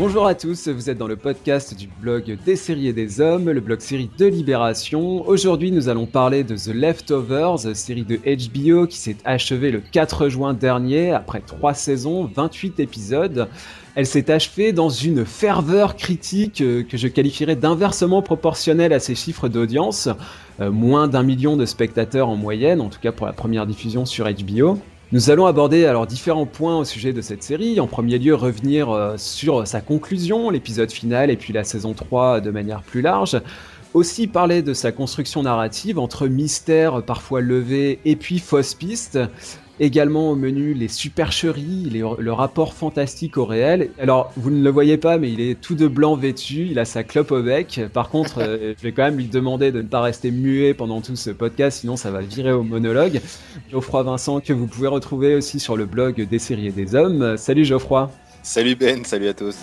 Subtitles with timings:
[0.00, 3.50] Bonjour à tous, vous êtes dans le podcast du blog des séries et des hommes,
[3.50, 5.28] le blog série de Libération.
[5.28, 10.30] Aujourd'hui, nous allons parler de The Leftovers, série de HBO qui s'est achevée le 4
[10.30, 13.46] juin dernier après 3 saisons, 28 épisodes.
[13.94, 19.14] Elle s'est achevée dans une ferveur critique euh, que je qualifierais d'inversement proportionnelle à ses
[19.14, 20.08] chiffres d'audience,
[20.62, 24.06] euh, moins d'un million de spectateurs en moyenne, en tout cas pour la première diffusion
[24.06, 24.78] sur HBO.
[25.12, 27.80] Nous allons aborder alors différents points au sujet de cette série.
[27.80, 32.40] En premier lieu, revenir euh, sur sa conclusion, l'épisode final et puis la saison 3
[32.40, 33.40] de manière plus large.
[33.92, 39.18] Aussi parler de sa construction narrative entre mystère parfois levé et puis fausse piste.
[39.82, 43.88] Également au menu les supercheries, le rapport fantastique au réel.
[43.98, 46.84] Alors vous ne le voyez pas, mais il est tout de blanc vêtu, il a
[46.84, 47.80] sa clope au bec.
[47.94, 51.00] Par contre, euh, je vais quand même lui demander de ne pas rester muet pendant
[51.00, 53.22] tout ce podcast, sinon ça va virer au monologue.
[53.70, 57.38] Geoffroy Vincent, que vous pouvez retrouver aussi sur le blog des séries et des hommes.
[57.38, 58.10] Salut Geoffroy.
[58.42, 59.56] Salut Ben, salut à tous.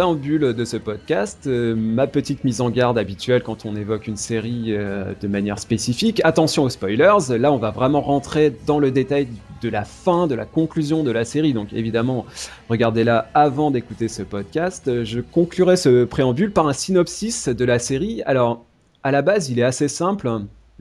[0.00, 4.16] Préambule de ce podcast, euh, ma petite mise en garde habituelle quand on évoque une
[4.16, 6.22] série euh, de manière spécifique.
[6.24, 9.28] Attention aux spoilers, là on va vraiment rentrer dans le détail
[9.60, 11.52] de la fin, de la conclusion de la série.
[11.52, 12.24] Donc évidemment,
[12.70, 15.04] regardez-la avant d'écouter ce podcast.
[15.04, 18.22] Je conclurai ce préambule par un synopsis de la série.
[18.24, 18.64] Alors,
[19.02, 20.30] à la base, il est assez simple.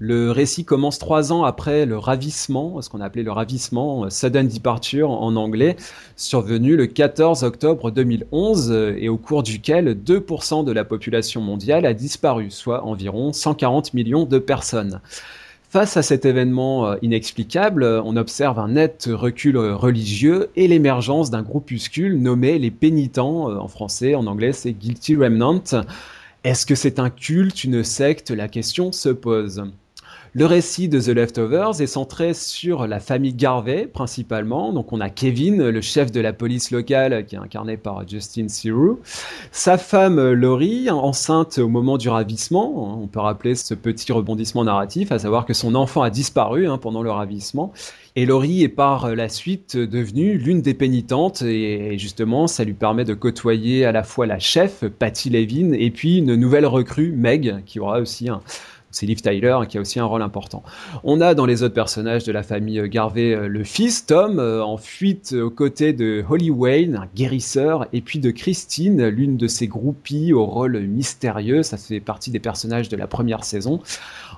[0.02, 4.10] Le récit commence trois ans après le ravissement, ce qu'on a appelé le ravissement, euh,
[4.10, 5.76] Sudden Departure en anglais,
[6.16, 11.86] survenu le 14 octobre 2011 euh, et au cours duquel 2% de la population mondiale
[11.86, 15.02] a disparu, soit environ 140 millions de personnes.
[15.70, 21.42] Face à cet événement euh, inexplicable, on observe un net recul religieux et l'émergence d'un
[21.42, 25.62] groupuscule nommé les pénitents, en français, en anglais c'est Guilty Remnant.
[26.46, 28.32] Est-ce que c'est un culte, une secte?
[28.32, 29.66] La question se pose.
[30.34, 34.72] Le récit de The Leftovers est centré sur la famille Garvey principalement.
[34.72, 38.46] Donc on a Kevin, le chef de la police locale qui est incarné par Justin
[38.46, 39.00] Theroux,
[39.52, 43.02] sa femme Laurie, enceinte au moment du ravissement.
[43.02, 46.78] On peut rappeler ce petit rebondissement narratif, à savoir que son enfant a disparu hein,
[46.78, 47.74] pendant le ravissement.
[48.16, 53.06] Et Laurie est par la suite devenue l'une des pénitentes et justement ça lui permet
[53.06, 57.64] de côtoyer à la fois la chef Patty Levin et puis une nouvelle recrue Meg
[57.66, 58.42] qui aura aussi un,
[58.92, 60.64] c'est Liv Tyler qui a aussi un rôle important.
[61.04, 64.64] On a dans les autres personnages de la famille Garvey euh, le fils Tom euh,
[64.64, 69.48] en fuite aux côtés de Holly Wayne, un guérisseur, et puis de Christine, l'une de
[69.48, 71.64] ses groupies au rôle mystérieux.
[71.64, 73.80] Ça fait partie des personnages de la première saison.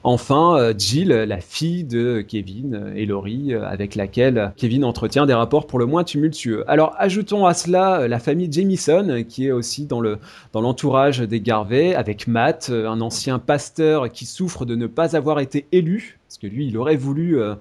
[0.04, 5.68] Enfin, euh, Jill, la fille de Kevin et Laurie, avec laquelle Kevin entretient des rapports
[5.68, 6.64] pour le moins tumultueux.
[6.70, 10.18] Alors, ajoutons à cela la famille Jamison, qui est aussi dans le
[10.54, 15.40] dans l'entourage des Garvey, avec Matt, un ancien pasteur qui souffre de ne pas avoir
[15.40, 17.54] été élu, parce que lui, il aurait voulu euh,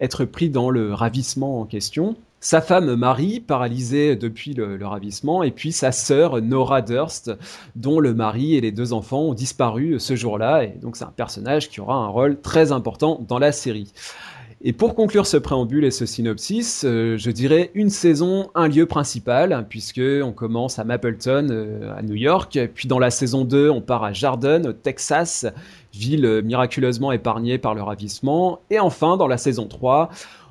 [0.00, 2.16] être pris dans le ravissement en question.
[2.40, 7.32] Sa femme Marie, paralysée depuis le, ravissement, et puis sa sœur Nora Durst,
[7.76, 11.12] dont le mari et les deux enfants ont disparu ce jour-là, et donc c'est un
[11.14, 13.92] personnage qui aura un rôle très important dans la série.
[14.64, 18.86] Et pour conclure ce préambule et ce synopsis, euh, je dirais une saison, un lieu
[18.86, 23.68] principal, puisque on commence à Mapleton, euh, à New York, puis dans la saison 2,
[23.70, 25.46] on part à Jarden, au Texas,
[25.92, 30.10] ville euh, miraculeusement épargnée par le ravissement, et enfin dans la saison 3,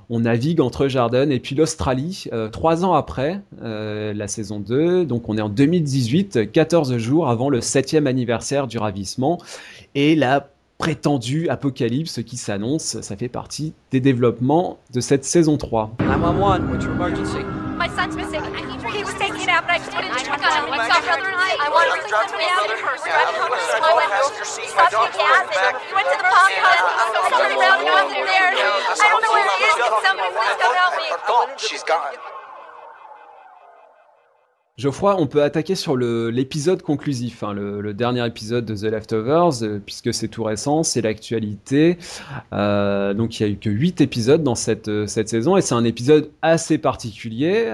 [0.10, 5.38] on navigue entre Jarden et puis l'Australie, trois ans après la saison 2, donc on
[5.38, 9.38] est en 2018, 14 jours avant le septième anniversaire du ravissement,
[9.96, 10.50] et la
[10.81, 13.00] prétendu apocalypse qui s'annonce.
[13.02, 15.92] Ça fait partie des développements de cette saison 3.
[34.82, 39.80] Geoffroy, on peut attaquer sur l'épisode conclusif, hein, le, dernier épisode de The Leftovers, euh,
[39.86, 42.00] puisque c'est tout récent, c'est l'actualité.
[42.52, 45.62] Euh, donc il y a eu que 8 épisodes dans cette, euh, cette saison, et
[45.62, 47.66] c'est un épisode assez particulier.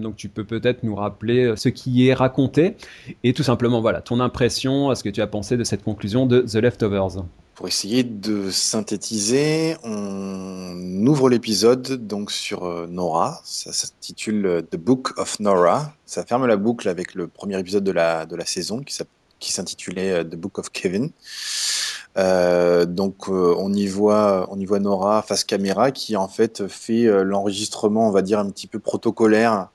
[0.00, 2.76] donc tu peux peut-être nous rappeler ce qui est raconté,
[3.22, 6.40] et tout simplement, voilà, ton impression, ce que tu as pensé de cette conclusion de
[6.40, 7.24] The Leftovers.
[7.60, 13.42] Pour essayer de synthétiser, on ouvre l'épisode donc sur euh, Nora.
[13.44, 15.92] Ça s'intitule euh, The Book of Nora.
[16.06, 20.24] Ça ferme la boucle avec le premier épisode de la, de la saison qui s'intitulait
[20.24, 21.10] The Book of Kevin.
[22.16, 28.08] donc on y voit on y voit Nora face caméra qui en fait fait l'enregistrement
[28.08, 29.68] on va dire un petit peu protocolaire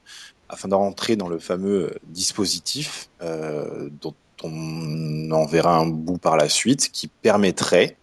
[0.50, 6.50] afin de rentrer dans le fameux dispositif dont on en verra un bout par la
[6.50, 7.98] suite qui permettrait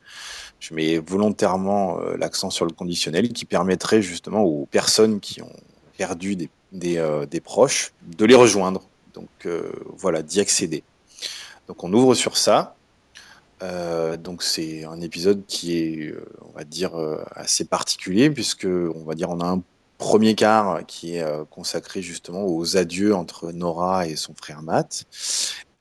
[0.63, 5.57] je mets volontairement euh, l'accent sur le conditionnel, qui permettrait justement aux personnes qui ont
[5.99, 8.83] perdu des, euh, proches de les rejoindre.
[9.13, 10.85] Donc euh, voilà, d'y accéder.
[11.67, 12.77] Donc on ouvre sur ça.
[14.19, 16.15] donc c'est un épisode qui est,
[16.49, 16.93] on va dire,
[17.35, 19.63] assez particulier puisque on va dire on a un
[19.99, 25.07] premier quart qui est consacré justement aux adieux entre Nora et son frère Matt.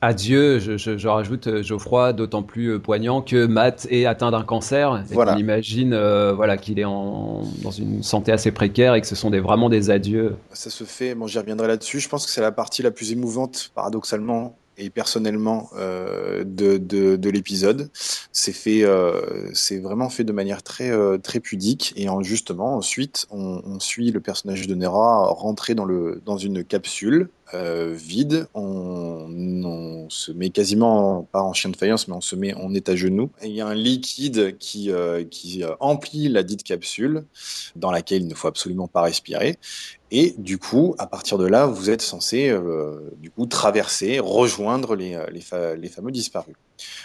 [0.03, 4.41] Adieu, je, je, rajoute euh, Geoffroy, d'autant plus euh, poignant que Matt est atteint d'un
[4.41, 5.05] cancer.
[5.11, 5.35] Et voilà.
[5.35, 9.15] On imagine euh, voilà, qu'il est en, dans une santé assez précaire et que ce
[9.15, 10.37] sont des, vraiment des adieux.
[10.53, 11.99] Ça se fait, bon, j'y reviendrai là-dessus.
[11.99, 17.15] Je pense que c'est la partie la plus émouvante, paradoxalement, et personnellement euh, de, de,
[17.15, 17.89] de l'épisode.
[18.31, 22.75] C'est fait, euh, c'est vraiment fait de manière très euh, très pudique et en, justement
[22.75, 27.93] ensuite on, on, suit le personnage de Nera rentrer dans le dans une capsule euh,
[27.95, 28.47] vide.
[28.53, 32.89] On, se met quasiment pas en chien de faïence, mais on se met on est
[32.89, 33.31] à genoux.
[33.43, 34.91] Il y a un liquide qui
[35.29, 37.23] qui emplit la dite capsule
[37.77, 39.57] dans laquelle il ne faut absolument pas respirer.
[40.11, 44.95] Et du coup, à partir de là, vous êtes censé euh, du coup traverser, rejoindre
[44.95, 46.55] les, euh, les, fameux disparus.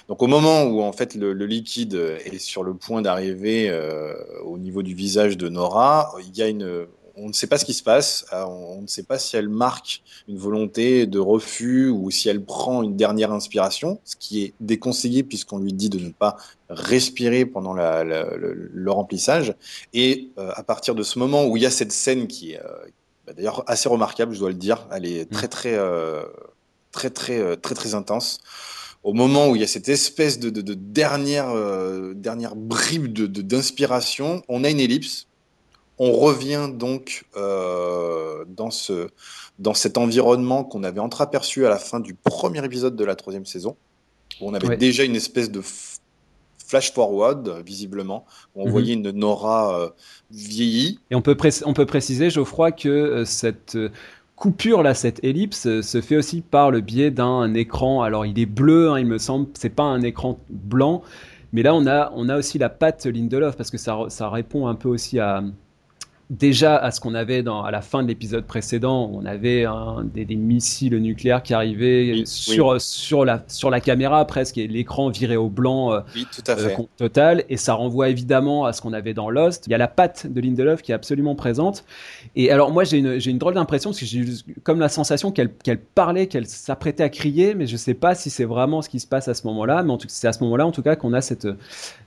[0.09, 4.15] Donc au moment où en fait le, liquide est sur le point d'arriver euh,
[4.45, 7.65] au niveau du visage de Nora, il y a une, on ne sait pas ce
[7.65, 11.89] qui se passe, euh, on ne sait pas si elle marque une volonté de refus
[11.89, 15.99] ou si elle prend une dernière inspiration, ce qui est déconseillé puisqu'on lui dit de
[15.99, 16.37] ne pas
[16.69, 19.55] respirer pendant la, le, remplissage.
[19.95, 22.61] Et euh, à partir de ce moment où il y a cette scène qui est
[22.61, 22.69] euh,
[23.27, 25.77] bah, d'ailleurs assez remarquable, je dois le dire, elle est très très
[26.93, 28.41] très très très très, intense.
[29.03, 31.53] Au moment où il y a cette espèce de, de, dernière,
[32.15, 35.26] dernière bribe d'inspiration, on a une ellipse
[35.99, 39.09] on revient donc euh, dans, ce,
[39.59, 43.47] dans cet environnement qu'on avait entreaperçu à la fin du premier épisode de la troisième
[43.47, 43.77] saison,
[44.41, 45.63] où on avait déjà une espèce de
[46.59, 48.73] flash forward, visiblement, où on mhm.
[48.73, 49.89] voyait une Nora euh,
[50.31, 50.99] vieillie.
[51.11, 53.79] Et on peut, on peut préciser, Geoffroy, que euh, cette
[54.35, 58.03] coupure là, cette ellipse se fait aussi par le biais d'un écran.
[58.03, 61.03] Alors il est bleu, hein, il me semble, c'est pas un écran blanc,
[61.55, 64.67] mais là on a, on a aussi la patte Lindelof parce que ça, ça répond
[64.67, 65.43] un peu aussi à,
[66.31, 69.65] déjà à ce qu'on avait dans, à la fin de l'épisode précédent, on avait
[70.13, 75.09] des, des, missiles nucléaires qui arrivaient sur, sur, la, sur la caméra presque, et l'écran
[75.11, 76.01] viré au blanc euh,
[76.49, 79.65] euh, total, et ça renvoie évidemment à ce qu'on avait dans Lost.
[79.67, 81.85] Il y a la patte de Lindelof qui est absolument présente.
[82.35, 84.25] Et alors moi j'ai une, une drôle d'impression, parce que j'ai
[84.65, 85.51] comme la sensation qu'elle
[85.95, 89.07] parlait, qu'elle s'apprêtait à crier, mais je sais pas si c'est vraiment ce qui se
[89.07, 91.49] passe à ce moment-là, mais c'est à ce moment-là en tout cas qu'on a cette,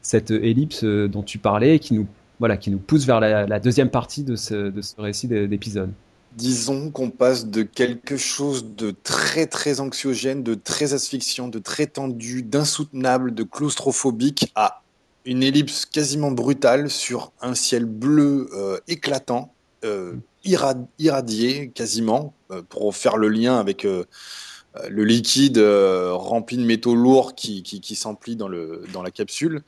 [0.02, 2.08] cette ellipse euh, dont tu parlais, qui nous
[2.40, 5.92] voilà, qui nous pousse vers la, deuxième partie de ce, récit d'épisode.
[6.36, 11.88] Disons qu'on passe de quelque chose de très très anxiogène, de très asphyxiant, de très
[11.88, 14.84] tendu, d'insoutenable, de claustrophobique à
[15.26, 19.54] une ellipse quasiment brutale sur un ciel bleu euh, éclatant,
[19.84, 20.14] euh,
[20.44, 27.64] irradié quasiment, euh, pour faire le lien avec le liquide rempli de métaux lourds qui,
[27.64, 29.64] qui, s'emplit dans la capsule.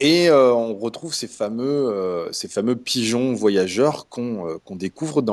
[0.00, 5.24] Et euh, on retrouve ces fameux, euh, ces fameux pigeons voyageurs qu'on euh, découvre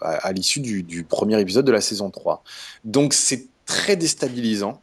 [0.00, 2.42] à, l'issue du, premier épisode de la saison 3.
[2.84, 4.80] Donc c'est très déstabilisant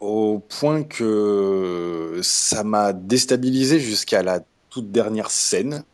[0.00, 5.84] au point que ça m'a déstabilisé jusqu'à la toute dernière scène.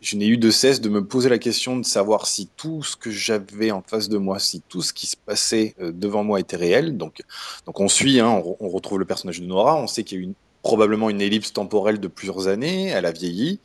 [0.00, 2.96] Je n'ai eu de cesse de me poser la question de savoir si tout ce
[2.96, 6.56] que j'avais en face de moi, si tout ce qui se passait devant moi était
[6.56, 6.96] réel.
[6.96, 7.20] Donc,
[7.66, 10.20] donc on suit, hein, on, on, retrouve le personnage de Nora, on sait qu'il y
[10.22, 12.88] a une probablement une ellipse temporelle de plusieurs années.
[12.88, 13.60] Elle a vieilli.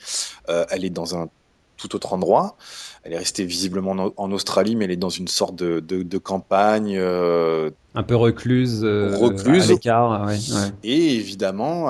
[0.49, 1.29] Euh, elle est dans un
[1.77, 2.55] tout autre endroit.
[3.03, 6.95] Elle est restée visiblement en, Australie, mais elle est dans une sorte de, de, campagne.
[6.97, 8.81] Euh, un peu recluse.
[8.83, 9.69] Euh, recluse.
[9.69, 10.37] À l'écart, ouais,
[10.83, 11.85] Et évidemment,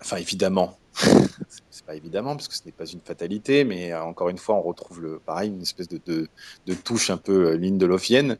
[0.00, 0.76] enfin évidemment.
[1.70, 4.62] c'est pas évidemment parce que ce n'est pas une fatalité, mais encore une fois, on
[4.62, 6.28] retrouve le pareil une espèce de, de,
[6.66, 8.36] de touche un peu lindelofienne.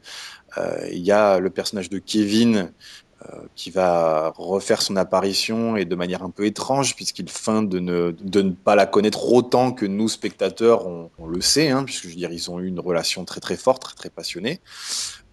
[0.91, 2.71] Il y a le personnage de Kevin
[3.55, 8.15] qui va refaire son apparition et de manière un peu étrange puisqu'il feint de ne,
[8.21, 12.09] de ne pas la connaître autant que nous spectateurs on, le sait hein, puisque je
[12.09, 14.61] veux dire ils ont eu une relation très très forte très très passionnée.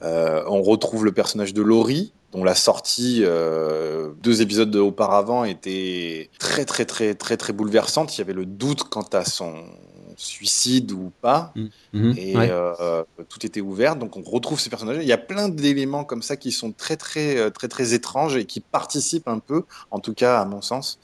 [0.04, 6.30] Euh, on retrouve le personnage de Laurie dont la sortie euh, deux épisodes auparavant était
[6.40, 9.54] très très très très très bouleversante il y avait le doute quant à son
[10.22, 11.54] suicide ou pas.
[11.56, 11.68] Mm.
[11.94, 12.18] Mm-hmm.
[12.18, 14.98] Et euh, tout était ouvert, donc on retrouve ces personnages.
[15.02, 18.46] Il y a plein d'éléments comme ça qui sont très très très très étranges et
[18.46, 21.00] qui participent un peu, en tout cas à mon sens,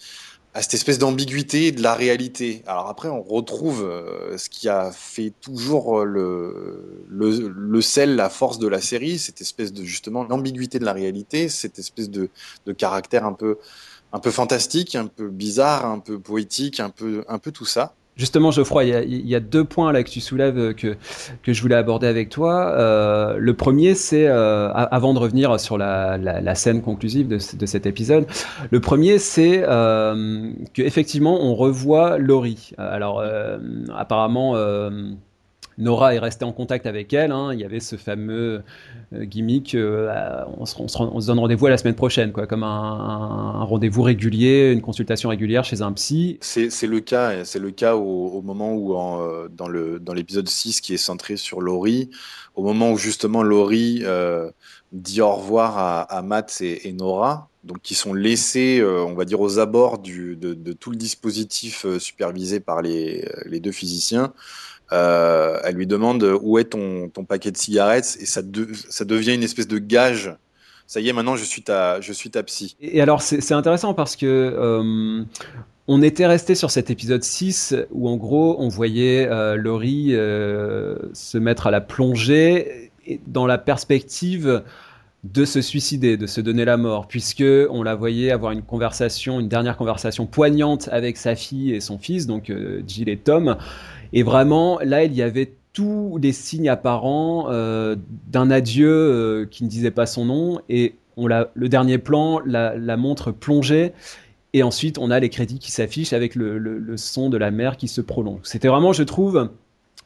[0.58, 2.64] à cette espèce d'ambiguïté de la réalité.
[2.66, 8.30] Alors après, on retrouve euh, ce qui a fait toujours le, le, le, sel, la
[8.30, 12.30] force de la série, cette espèce de justement l'ambiguïté de la réalité, cette espèce de,
[12.66, 13.60] de caractère un peu
[14.14, 17.94] un peu fantastique, un peu bizarre, un peu poétique, un peu un peu tout ça.
[18.18, 20.98] Justement, Geoffroy, il y, a, deux points là que tu soulèves euh, que,
[21.44, 22.74] que je voulais aborder avec toi.
[22.76, 27.86] Euh, le premier, c'est, euh, avant de revenir sur la, la, scène conclusive de, cet
[27.86, 28.26] épisode,
[28.72, 32.72] le premier, c'est euh, qu'effectivement, on revoit Laurie.
[32.80, 33.24] Alors,
[33.96, 34.56] apparemment
[35.77, 37.31] Nora est restée en contact avec elle.
[37.31, 37.51] Hein.
[37.53, 38.63] Il y avait ce fameux
[39.13, 39.75] euh, gimmick.
[39.75, 45.29] Euh, on, se, donne rendez-vous la semaine prochaine, quoi, comme un, rendez-vous régulier, une consultation
[45.29, 46.39] régulière chez un psy.
[46.41, 47.46] C'est le cas.
[47.46, 51.38] C'est le cas au, moment où, euh, dans le dans l'épisode 6 qui est centré
[51.38, 52.10] sur Laurie,
[52.55, 54.03] au moment où justement Laurie
[54.93, 55.77] dit au revoir
[56.10, 60.74] à, Matt et, Nora, donc qui sont laissés, on va dire, aux abords de, de,
[60.74, 64.34] tout le dispositif supervisé par les, les deux physiciens.
[64.91, 68.17] Euh, elle lui demande où est ton, ton paquet de cigarettes?
[68.20, 68.41] Et ça,
[68.89, 70.36] ça devient une espèce de gage.
[70.86, 72.77] Ça y est, maintenant je suis ta, je suis ta psy.
[72.79, 75.24] Et alors c'est intéressant parce que euh,
[75.89, 80.96] on était resté sur cet épisode 6 où en gros on voyait euh, Laurie euh,
[81.13, 82.91] se mettre à la plongée
[83.27, 84.63] dans la perspective
[85.24, 89.39] de se suicider, de se donner la mort, puisque on la voyait avoir une conversation,
[89.39, 93.58] une dernière conversation poignante avec sa fille et son fils, donc euh, Jill et Tom,
[94.14, 97.96] et vraiment, là, il y avait tous les signes apparents euh,
[98.32, 100.60] d'un adieu euh, qui ne disait pas son nom.
[100.70, 103.94] Et on le dernier plan, la, montre plongée.
[104.54, 107.88] Et ensuite, on a les crédits qui s'affichent avec le, son de la mer qui
[107.88, 108.40] se prolonge.
[108.44, 109.50] C'était vraiment, je trouve,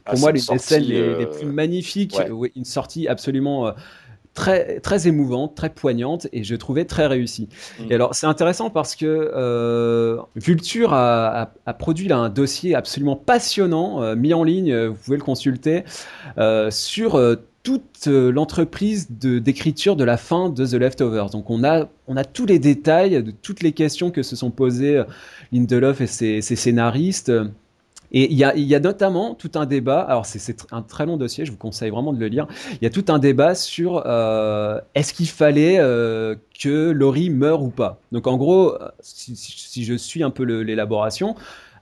[0.06, 2.18] pour ah, moi, les, scènes les, euh, plus magnifiques.
[2.56, 3.74] une sortie absolument
[4.34, 7.50] très, très émouvante, très poignante et je trouvais très réussie.
[7.80, 7.92] Mm.
[7.92, 13.16] Et alors, c'est intéressant parce que euh, Vulture a, a, produit là, un dossier absolument
[13.16, 15.84] passionnant, euh, mis en ligne, vous pouvez le consulter,
[16.38, 21.30] euh, sur euh, toute l'entreprise d'écriture de, la fin de The Leftovers.
[21.30, 24.50] Donc on a, on a tous les détails de toutes les questions que se sont
[24.50, 25.04] posées
[25.52, 27.32] Lindelof et ses, ses scénaristes.
[28.12, 28.44] Et il y
[28.76, 32.14] a, notamment tout un débat, alors c'est un très long dossier, je vous conseille vraiment
[32.14, 36.36] de le lire, il y a tout un débat sur euh, est-ce qu'il fallait euh,
[36.60, 38.00] que Laurie meure ou pas?
[38.12, 41.36] Donc en gros, si, si je suis un peu l'élaboration,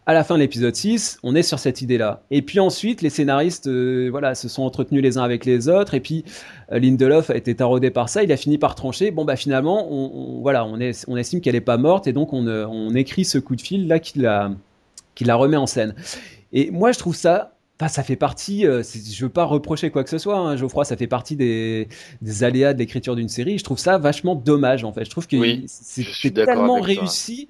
[0.10, 2.24] à la fin de l'épisode 6, on est sur cette idée-là.
[2.32, 5.94] Et puis ensuite, les scénaristes euh, voilà, se sont entretenus les uns avec les autres,
[5.94, 6.26] et puis
[6.72, 9.88] euh, Lindelof a été taraudé par ça, il a fini par trancher, bon bah finalement,
[9.94, 12.96] on, voilà, on, est, on estime qu'elle n'est pas morte, et donc on, euh, on
[12.96, 14.50] écrit ce coup de fil là qui la,
[15.16, 15.96] qui la remet en scène.
[16.54, 17.54] Et moi, je trouve ça
[17.88, 20.98] ça fait partie, euh, je veux pas reprocher quoi que ce soit, hein, Geoffroy, ça
[20.98, 21.88] fait partie des,
[22.22, 23.58] des aléas de l'écriture d'une série.
[23.58, 25.06] Je trouve ça vachement dommage, en fait.
[25.06, 25.38] Je trouve que
[25.68, 27.48] c'est tellement réussi.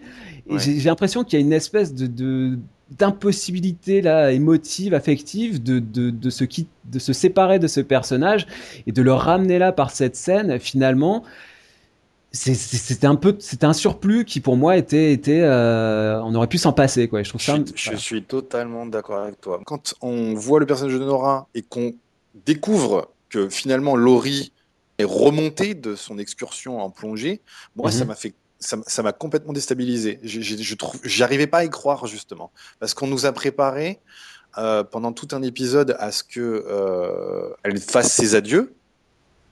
[0.48, 2.60] Et j'ai l'impression qu'il y a une espèce de,
[2.92, 8.46] d'impossibilité là émotive affective de, de, de, se de se séparer de ce personnage
[8.86, 11.24] et de le ramener là par cette scène finalement
[12.32, 16.60] c'était un peu c'était un surplus qui pour moi était était euh, on aurait pu
[16.60, 17.24] s'en passer quoi.
[17.24, 19.60] Je trouve ça je, suis totalement d'accord avec toi.
[19.66, 21.94] Quand on voit le personnage de Nora et qu'on
[22.46, 24.52] découvre que finalement Laurie
[25.00, 27.42] est remontée de son excursion en plongée
[27.76, 28.10] moi ça mhm.
[28.10, 30.20] m'a fait ça m'a complètement déstabilisé.
[30.24, 32.52] Je trouve j'arrivais pas à y croire justement.
[32.80, 34.00] Parce qu'on nous a préparé
[34.58, 38.74] euh, pendant tout un épisode à ce que euh, elle fasse ses adieux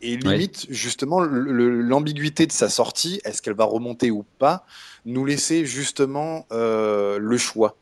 [0.02, 4.66] et limite, justement, l'ambiguïté de sa sortie, est-ce qu'elle va remonter ou pas,
[5.06, 7.78] nous laisser justement euh, le choix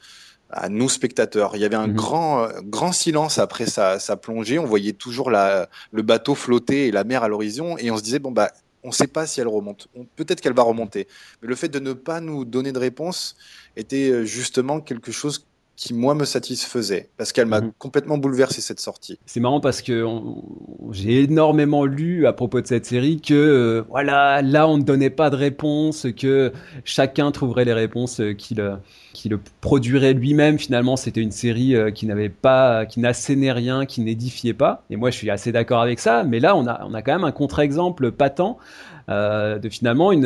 [0.50, 1.56] à nous spectateurs.
[1.56, 1.96] Il y avait un mhm.
[1.96, 4.60] grand, euh, grand silence après sa, sa, plongée.
[4.60, 8.04] On voyait toujours la, le bateau flotter et la mer à l'horizon, et on se
[8.04, 8.52] disait bon bah
[8.84, 9.88] on ne sait pas si elle remonte.
[10.16, 11.08] Peut-être qu'elle va remonter.
[11.42, 13.36] Mais le fait de ne pas nous donner de réponse
[13.76, 17.72] était euh, justement quelque chose qui moi me satisfaisait parce qu'elle m'a mhm.
[17.78, 19.20] complètement bouleversé cette sortie.
[19.26, 20.06] C'est marrant parce que
[20.92, 25.10] j'ai énormément lu à propos de cette série que euh, voilà là on ne donnait
[25.10, 26.54] pas de réponse, que
[26.84, 28.76] chacun trouverait les réponses euh, qu'il euh,
[29.14, 30.60] qui le produirait lui-même.
[30.60, 34.84] Finalement, c'était une série qui n'avait pas, qui n'assénait rien, qui n'édifiait pas.
[34.90, 36.26] Et moi, je suis assez d'accord avec ça.
[36.26, 38.58] Mais là, on a, on a quand même un contre-exemple patent
[39.08, 40.26] euh, de finalement une,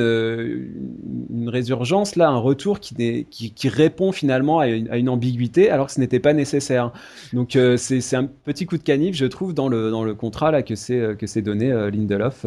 [1.48, 3.26] résurgence, là, un retour qui,
[3.66, 6.92] répond finalement à une, ambiguïté alors que ce n'était pas nécessaire.
[7.34, 10.52] Donc euh, c'est un petit coup de canif, je trouve, dans le, dans le contrat
[10.52, 12.46] là, que c'est donné euh, Lindelof,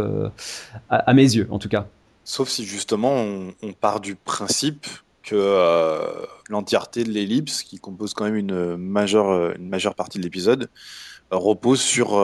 [0.88, 1.86] à, mes yeux en tout cas.
[2.24, 4.86] Sauf si justement on, on part du principe
[5.22, 6.06] que euh,
[6.48, 10.70] l'entièreté de l'ellipse, qui compose quand même une majeure, une majeure partie de l'épisode,
[11.30, 12.20] repose sur,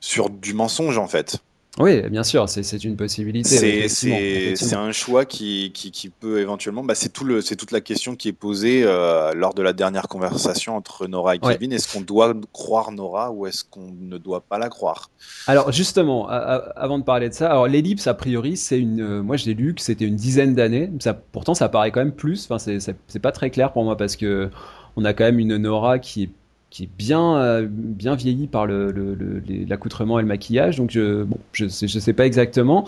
[0.00, 1.42] sur du mensonge en fait.
[1.78, 3.88] Oui, bien sûr, c'est une possibilité.
[3.88, 6.82] C'est un choix qui, qui, qui, peut éventuellement.
[6.82, 10.76] Bah, c'est tout toute la question qui est posée euh, lors de la dernière conversation
[10.76, 11.72] entre Nora et Kevin.
[11.72, 15.10] Est-ce qu'on doit croire Nora ou est-ce qu'on ne doit pas la croire?
[15.46, 19.00] Alors justement, avant de parler de ça, alors l'ellipse a priori c'est une.
[19.00, 20.90] Euh, moi je l'ai lu que c'était une dizaine d'années.
[21.00, 22.48] Ça, pourtant ça paraît quand même plus.
[22.50, 24.50] Enfin c'est pas très clair pour moi parce que
[24.96, 26.30] on a quand même une Nora qui est
[26.70, 30.76] qui est bien, euh, bien vieilli par l'accoutrement le, et le maquillage.
[30.76, 32.86] Donc, je, bon, je sais, je sais pas exactement.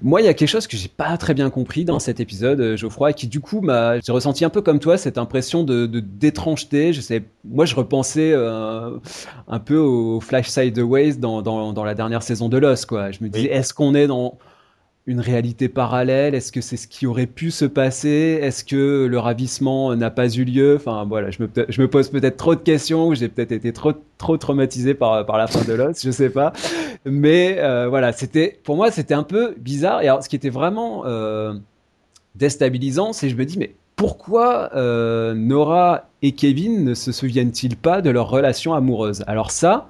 [0.00, 2.60] Moi, il y a quelque chose que j'ai pas très bien compris dans cet épisode,
[2.60, 5.86] euh, Geoffroy, qui du coup m'a, j'ai ressenti un peu comme toi cette impression de
[5.86, 6.92] d'étrangeté.
[6.92, 8.96] Je sais, moi, je repensais euh,
[9.48, 13.10] un peu au Flash Sideways dans, dans, dans la dernière saison de Lost, quoi.
[13.10, 14.38] Je me disais, est-ce qu'on est dans
[15.10, 16.34] une réalité parallèle?
[16.34, 18.38] Est-ce que c'est ce qui aurait pu se passer?
[18.40, 20.76] Est-ce que le ravissement n'a pas eu lieu?
[20.76, 23.92] Enfin voilà, je me, je me pose peut-être trop de questions, j'ai peut-être été trop,
[24.18, 26.52] trop traumatisé par, par la fin de l'os, je sais pas.
[27.04, 30.00] Mais euh, voilà, c'était pour moi c'était un peu bizarre.
[30.02, 31.54] Et alors, ce qui était vraiment euh,
[32.36, 38.00] déstabilisant, c'est je me dis mais pourquoi euh, Nora et Kevin ne se souviennent-ils pas
[38.00, 39.24] de leur relation amoureuse?
[39.26, 39.89] Alors ça,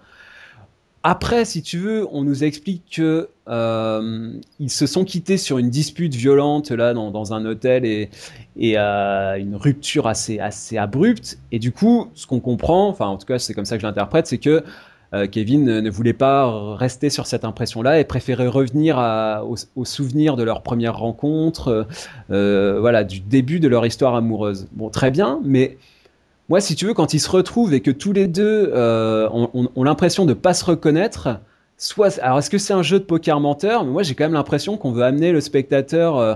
[1.02, 5.71] après, si tu veux, on nous explique que euh, ils se sont quittés sur une
[5.71, 8.11] dispute violente là dans, un hôtel et,
[8.78, 11.38] euh, une rupture assez assez abrupte.
[11.52, 13.87] Et du coup, ce qu'on comprend, enfin en tout cas c'est comme ça que je
[13.87, 14.62] l'interprète, c'est que
[15.12, 18.99] euh, Kevin ne, voulait pas rester sur cette impression-là et préférait revenir
[19.45, 21.88] au, au, souvenir de leur première rencontre,
[22.30, 24.69] euh, voilà, du début de leur histoire amoureuse.
[24.73, 25.78] Bon, très bien, mais
[26.50, 29.85] moi, si tu veux, quand ils se retrouvent et que tous les deux euh, ont,
[29.85, 31.38] l'impression de pas se reconnaître,
[31.78, 33.85] soit, alors est-ce que c'est un jeu de poker menteur?
[33.85, 36.35] Mais moi, j'ai quand même l'impression qu'on veut amener le spectateur euh,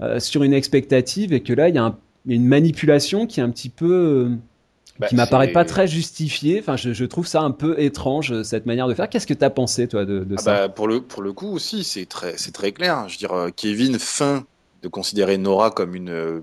[0.00, 1.94] euh, sur une expectative et que là, il y, a
[2.26, 4.30] une manipulation qui est un petit peu
[4.98, 6.58] bah, qui m'apparaît pas très justifiée.
[6.60, 9.10] Enfin, je, trouve ça un peu étrange cette manière de faire.
[9.10, 10.52] Qu'est-ce que tu as pensé toi de, ah ça?
[10.52, 13.10] bah, Pour le pour le coup aussi, c'est très c'est très clair.
[13.10, 14.46] Je veux dire, Kevin feint
[14.82, 16.42] de considérer Nora comme une,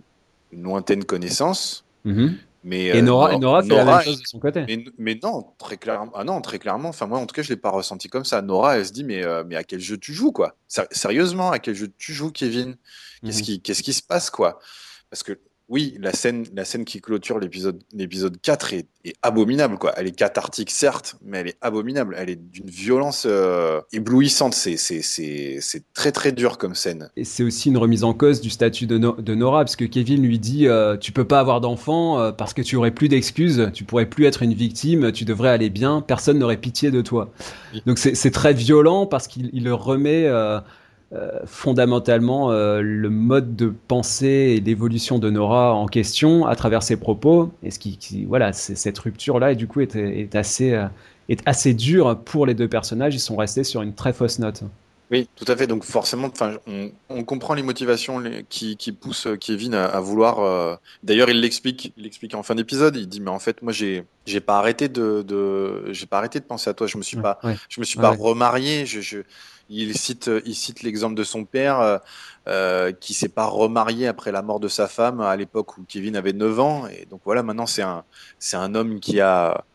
[0.54, 1.84] lointaine connaissance.
[2.06, 2.34] Mm-hmm.
[2.67, 4.65] Mais, et Nora, euh, Nora, fait la même chose de son côté.
[4.97, 6.12] Mais, non, très clairement.
[6.13, 6.89] Ah non, très clairement.
[6.89, 8.41] Enfin, moi, en tout cas, je l'ai pas ressenti comme ça.
[8.41, 10.58] Nora, elle se dit, mais, euh, mais à quel jeu tu joues, quoi?
[10.67, 12.75] Sérieusement, à quel jeu tu joues, Kevin?
[13.23, 13.43] Qu'est-ce mhm.
[13.45, 14.60] qui, qu'est-ce qui se passe, quoi?
[15.10, 18.88] Parce que oui, la scène, la scène qui clôture l'épisode, l'épisode 4 est,
[19.21, 19.93] abominable, quoi.
[19.95, 22.13] Elle est cathartique, certes, mais elle est abominable.
[22.17, 24.53] Elle est d'une violence euh, éblouissante.
[24.53, 27.10] C'est, c'est, c'est, c'est très, très dur comme scène.
[27.15, 30.23] Et c'est aussi une remise en cause du statut de, de Nora, parce que Kevin
[30.23, 33.69] lui dit euh, Tu peux pas avoir d'enfant euh, parce que tu aurais plus d'excuses,
[33.73, 37.32] tu pourrais plus être une victime, tu devrais aller bien, personne n'aurait pitié de toi.
[37.86, 40.27] Donc c'est, c'est très violent parce qu'il le remet
[41.13, 46.84] euh, fondamentalement euh, le mode de pensée et l'évolution de Nora en question à travers
[46.84, 47.50] ses propos.
[47.63, 50.88] Et ce qui, voilà, cette rupture-là, et du coup, est, est assez, euh,
[51.30, 53.15] est assez dure pour les deux personnages.
[53.15, 54.63] Ils sont restés sur une très fausse note.
[55.10, 55.65] Oui, tout à fait.
[55.65, 56.30] Donc forcément,
[56.67, 60.80] on, on comprend les motivations qui, qui poussent Kevin à, vouloir.
[61.04, 62.98] D'ailleurs, il l'explique, il l'explique en fin d'épisode.
[62.98, 66.41] Il dit mais en fait, moi, j'ai, j'ai pas arrêté de, de j'ai pas arrêté
[66.41, 66.86] de penser à toi.
[66.86, 67.39] Je me suis pas,
[67.70, 68.86] je me suis pas remarié.
[68.86, 69.20] Je, je,
[69.69, 71.97] il cite, il cite l'exemple de son père euh,
[72.47, 76.15] euh, qui s'est pas remarié après la mort de sa femme à l'époque où Kevin
[76.15, 76.88] avait 9 ans.
[76.88, 78.03] Et donc voilà, maintenant c'est un,
[78.39, 79.65] c'est un homme qui a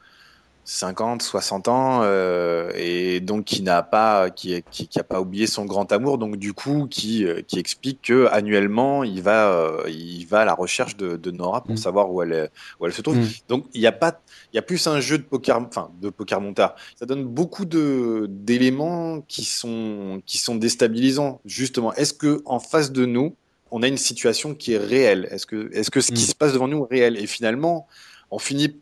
[0.65, 5.49] 50, 60 ans euh, et donc qui n'a pas qui, qui, qui, a pas oublié
[5.49, 9.83] son grand amour donc du coup qui, euh, qui explique que annuellement il va euh,
[9.89, 11.79] il va à la recherche de, de Nora pour mm.
[11.79, 12.49] savoir où elle
[12.79, 13.17] où elle se trouve.
[13.17, 13.29] Mm.
[13.49, 14.21] Donc il y a pas
[14.53, 16.77] il y a plus un jeu de poker enfin de poker montard.
[16.97, 21.93] Ça donne beaucoup de d'éléments qui sont qui sont déstabilisants justement.
[21.95, 23.35] Est-ce que en face de nous
[23.73, 25.27] on a une situation qui est réelle?
[25.33, 26.27] Est-ce que est-ce que ce qui mm.
[26.27, 27.17] se passe devant nous est réel?
[27.17, 27.89] Et finalement
[28.31, 28.77] on finit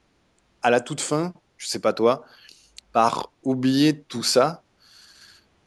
[0.62, 2.24] à la toute fin je sais pas toi,
[2.92, 4.62] par oublier tout ça.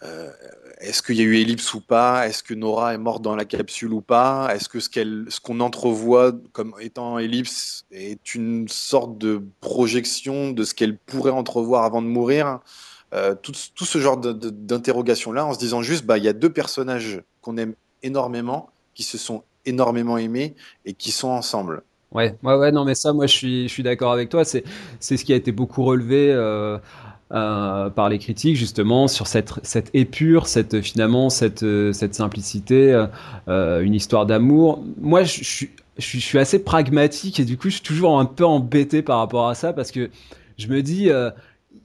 [0.02, 0.32] Euh,
[0.80, 2.28] est-ce qu'il y a eu ellipse ou pas?
[2.28, 4.54] Est-ce que Nora est morte dans la capsule ou pas?
[4.54, 10.52] Est-ce que ce qu'on ce qu'on entrevoit comme étant ellipse est une sorte de projection
[10.52, 12.60] de ce qu'elle pourrait entrevoir avant de mourir?
[13.14, 16.52] Euh, tout, tout, ce genre d'interrogation-là, en se disant juste, bah, il y a deux
[16.52, 21.84] personnages qu'on aime énormément, qui se sont énormément aimés et qui sont ensemble.
[22.14, 24.46] Ouais, ouais, ouais, non, mais ça, moi, je suis, je suis d'accord avec toi.
[24.46, 24.64] C'est,
[25.00, 26.78] c'est ce qui a été beaucoup relevé euh,
[27.32, 33.06] euh, par les critiques, justement, sur cette, cette épure, cette finalement, cette, cette simplicité,
[33.48, 34.84] euh, une histoire d'amour.
[35.02, 35.66] Moi, je, je,
[35.98, 39.50] je, suis assez pragmatique et du coup, je suis toujours un peu embêté par rapport
[39.50, 40.12] à ça parce que
[40.58, 41.10] je me dis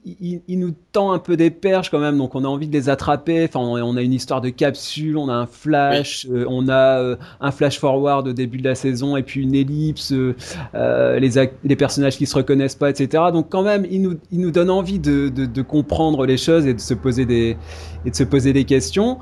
[0.05, 2.89] il, nous tend un peu des perches quand même, donc on a envie de les
[2.89, 3.45] attraper.
[3.45, 7.15] Enfin, on, a une histoire de capsule, on a un flash, euh, on a euh,
[7.41, 11.31] un flash forward au début de la saison et puis une ellipse, euh, les,
[11.63, 13.23] les personnages qui se reconnaissent pas, etc.
[13.33, 16.65] Donc quand même, il nous, il nous donne envie de, de, de comprendre les choses
[16.65, 17.57] et de se poser des
[18.05, 19.19] et de se poser des questions.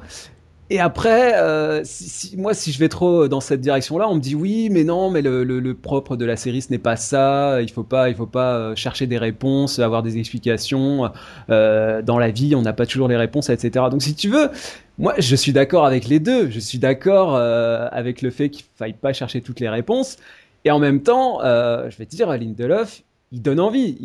[0.70, 4.36] Et après, euh, si, moi, si je vais trop dans cette direction-là, on me dit
[4.36, 7.62] oui, mais non, mais le, le, le propre de la série, ce n'est pas ça.
[7.62, 11.10] Il faut pas, il faut pas euh, chercher des réponses, avoir des explications.
[11.50, 13.86] Euh, dans la vie, on n'a pas toujours les réponses, etc.
[13.90, 14.50] Donc, si tu veux,
[14.98, 16.50] moi, je suis d'accord avec les deux.
[16.50, 20.18] Je suis d'accord euh, avec le fait qu'il faille pas chercher toutes les réponses.
[20.66, 23.98] Et en même temps, euh, je vais te dire, Lindelof, il donne envie,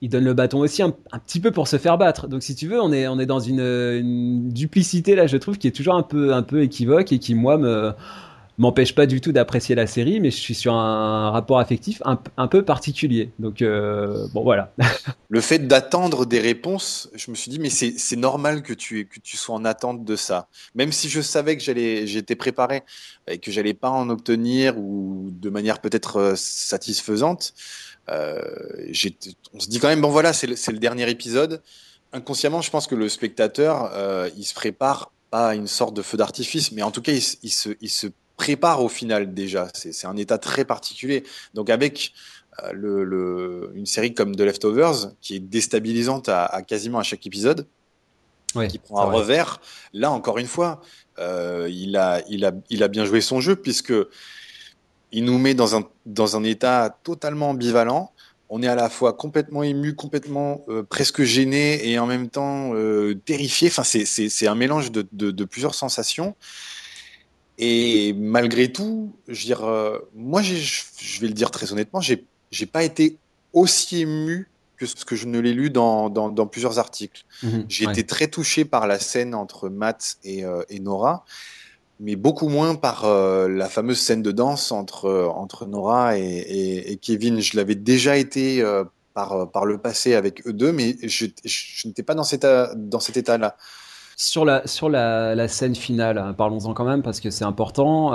[0.00, 2.28] il, donne le bâton aussi un, petit peu pour se faire battre.
[2.28, 5.66] Donc si tu veux, on est, on est dans une, duplicité là, je trouve, qui
[5.66, 7.92] est toujours un peu, un peu équivoque et qui moi me
[8.58, 12.46] m'empêche pas du tout d'apprécier la série, mais je suis sur un rapport affectif un,
[12.46, 13.30] peu particulier.
[13.38, 14.72] Donc euh, bon voilà.
[15.28, 19.20] le fait d'attendre des réponses, je me suis dit mais c'est normal que tu que
[19.20, 22.82] tu sois en attente de ça, même si je savais que j'étais préparé
[23.26, 27.54] et que j'allais pas en obtenir ou de manière peut-être euh, satisfaisante.
[28.08, 28.92] Euh,
[29.54, 31.62] on se dit quand même, bon voilà, c'est le, dernier épisode.
[32.12, 36.02] Inconsciemment, je pense que le spectateur, euh, il se prépare pas à une sorte de
[36.02, 39.68] feu d'artifice, mais en tout cas, il, se, il, se, prépare au final déjà.
[39.72, 41.22] C'est un état très particulier.
[41.54, 42.12] Donc avec
[42.64, 47.66] euh, le, une série comme The Leftovers, qui est déstabilisante à, quasiment à chaque épisode,
[48.68, 49.60] qui prend un revers,
[49.94, 50.82] là encore une fois,
[51.18, 53.94] euh, il, a, il, a, il a bien joué son jeu puisque
[55.12, 58.12] il nous met dans un, dans un état totalement ambivalent.
[58.48, 62.74] On est à la fois complètement ému, complètement euh, presque gêné et en même temps
[62.74, 63.68] euh, terrifié.
[63.68, 66.34] Enfin, c'est un mélange de, de, plusieurs sensations.
[67.58, 72.26] Et malgré tout, je veux dire, euh, moi, je vais le dire très honnêtement, j'ai
[72.58, 73.18] n'ai pas été
[73.52, 77.24] aussi ému que ce que je ne l'ai lu dans, dans, dans, plusieurs articles.
[77.42, 77.64] Mhm.
[77.68, 81.24] j'ai été très touché par la scène entre Matt et, et Nora
[82.02, 86.98] mais beaucoup moins par euh, la fameuse scène de danse entre, euh, entre Nora et,
[87.00, 87.40] Kevin.
[87.40, 88.82] Je l'avais déjà été euh,
[89.14, 92.98] par, par le passé avec eux deux, mais je, je, n'étais pas dans cet, dans
[92.98, 93.56] cet état-là.
[94.16, 98.12] Sur la, sur la, scène finale, hein, parlons-en quand même parce que c'est important.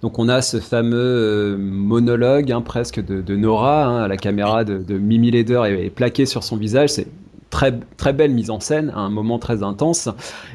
[0.00, 4.98] donc on a ce fameux monologue hein, presque de, Nora, hein, la caméra de, de
[4.98, 6.90] Mimi Leder est, est plaquée sur son visage.
[6.90, 7.08] C'est
[7.56, 10.10] très, très belle mise en scène, un moment très intense,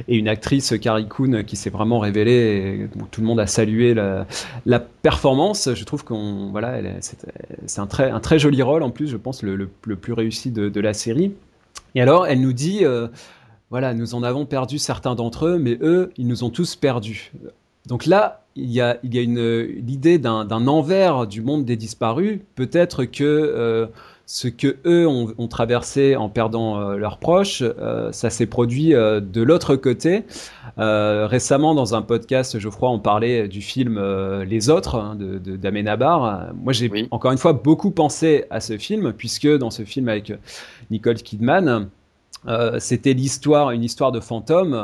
[0.08, 4.80] et une actrice, Carrie Coon, qui s'est vraiment révélée, tout le monde a salué la,
[5.02, 5.74] performance.
[5.74, 9.42] Je trouve qu'on voilà, c'est un très, un très joli rôle, en plus, je pense,
[9.42, 11.34] le, plus réussi de, de, la série.
[11.96, 13.08] Et alors, elle nous dit, euh,
[13.72, 17.32] voilà, nous en avons perdu certains d'entre eux, mais eux, ils nous ont tous perdus.
[17.88, 21.78] Donc là, il y a, il y a une l'idée d'un envers du monde des
[21.78, 22.42] disparus.
[22.54, 23.88] Peut-être que euh,
[24.32, 29.20] ce que eux ont, traversé en perdant euh, leurs proches, euh, ça s'est produit euh,
[29.20, 30.24] de l'autre côté.
[30.78, 34.02] récemment, dans un podcast, Geoffroy, on parlait du film
[34.44, 36.54] Les Autres hein, de, d'Amenabar.
[36.56, 40.32] Moi, j'ai encore une fois beaucoup pensé à ce film, puisque dans ce film avec
[40.91, 41.89] Nicole Kidman,
[42.80, 44.82] c'était l'histoire, une histoire de fantôme.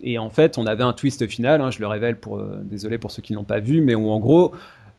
[0.00, 1.60] et en fait, on avait un twist final.
[1.60, 4.20] Hein, je le révèle pour, désolé pour ceux qui n'ont pas vu, mais où en
[4.20, 4.52] gros,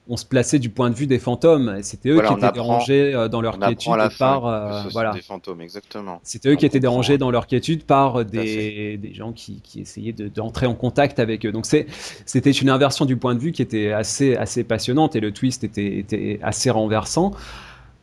[0.09, 1.77] on se plaçait du point de vue des fantômes.
[1.83, 5.13] C'était eux qui étaient dérangés euh, dans leur quiétude par euh, voilà.
[5.13, 6.19] Des fantômes, exactement.
[6.23, 10.13] C'était eux qui étaient dérangés dans leur quiétude par des, des gens qui, qui essayaient
[10.13, 11.51] d'entrer en contact avec eux.
[11.51, 15.31] Donc c'était une inversion du point de vue qui était assez assez passionnante et le
[15.31, 17.31] twist était, était assez renversant.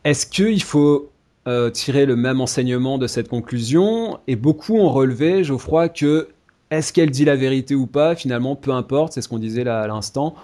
[0.04, 1.10] Est-ce qu'il faut
[1.48, 4.20] euh, tirer le même enseignement de cette conclusion?
[4.28, 6.28] Et beaucoup ont relevé, Geoffroy, que
[6.70, 8.14] est-ce qu'elle dit la vérité ou pas?
[8.14, 9.14] Finalement, peu importe.
[9.14, 10.36] C'est ce qu'on disait là à l'instant.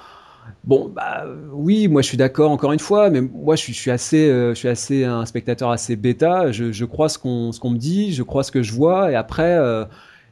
[0.64, 4.28] Bon, bah oui, moi je suis d'accord encore une fois, mais moi je suis, assez,
[4.28, 6.52] euh, je suis assez un spectateur assez bêta.
[6.52, 9.84] Je, crois ce qu'on me dit, je crois ce que je vois, et après euh,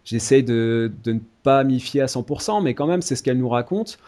[0.04, 3.38] j'essaye de, de, ne pas m'y fier à 100%, mais quand même c'est ce qu'elle
[3.38, 3.98] nous raconte.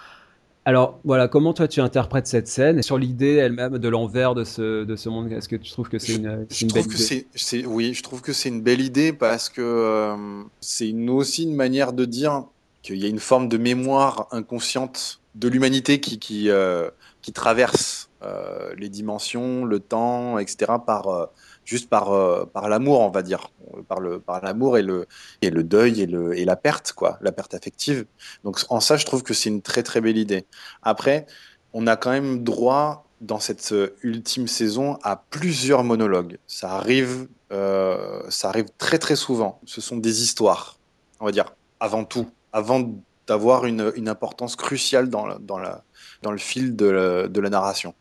[0.64, 2.78] Alors voilà, comment toi tu interprètes cette scène?
[2.78, 5.88] Et sur l'idée elle-même de l'envers de ce, de ce monde Est-ce que tu trouves
[5.88, 7.66] que c'est une, une belle idée?
[7.66, 11.92] Oui, je trouve que c'est une belle idée parce que euh, c'est aussi une manière
[11.92, 12.44] de dire
[12.82, 16.90] qu'il y a une forme de mémoire inconsciente de l'humanité qui, qui, euh,
[17.34, 20.72] traverse euh, les dimensions, le temps, etc.
[20.84, 21.26] par euh,
[21.64, 22.06] juste par
[22.48, 23.48] par l'amour, on va dire,
[23.88, 25.06] par le par l'amour et le
[25.40, 28.04] et le deuil et le et la perte quoi, la perte affective.
[28.44, 30.46] Donc en ça, je trouve que c'est une très très belle idée.
[30.82, 31.26] Après,
[31.72, 36.38] on a quand même droit dans cette ultime saison à plusieurs monologues.
[36.48, 39.60] Ça arrive, ça arrive très très souvent.
[39.64, 40.78] Ce sont des histoires,
[41.20, 45.84] on va dire, avant tout, avant d'avoir une, une, importance cruciale dans, dans, la,
[46.22, 47.94] dans le fil de, la, de la narration.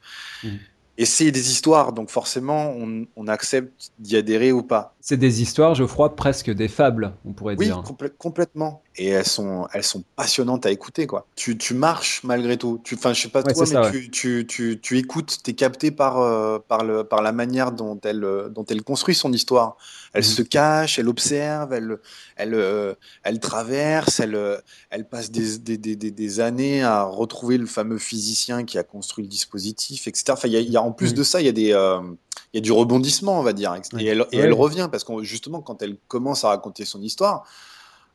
[0.44, 0.50] Mmh.
[0.98, 2.76] Et c'est des histoires, donc forcément,
[3.16, 4.96] on, accepte d'y adhérer ou pas.
[5.04, 7.84] C'est des histoires, je crois, presque des fables, on pourrait dire.
[7.86, 8.84] Oui, complètement.
[8.98, 11.26] Et elles sont, elles sont passionnantes à écouter, quoi.
[11.36, 12.80] Tu, tu marches malgré tout.
[12.84, 16.20] Tu, enfin, je sais pas toi, mais tu, tu, tu, tu, écoutes, t'es capté par,
[16.20, 19.76] euh, par, le, par la manière dont elle, dont elle construit son histoire.
[20.14, 20.30] Elle mhm.
[20.30, 21.98] se cache, elle observe, elle,
[22.36, 24.38] elle, euh, elle traverse, elle,
[24.92, 29.24] elle passe des, des, des, des, années à retrouver le fameux physicien qui a construit
[29.24, 30.26] le dispositif, etc.
[30.34, 31.18] Enfin, y a, y a, en plus mhm.
[31.18, 32.02] de ça, il y a des, euh,
[32.54, 33.74] il y a du rebondissement, on va dire.
[33.98, 37.46] Et, elle, et elle revient parce que justement, quand elle commence à raconter son histoire,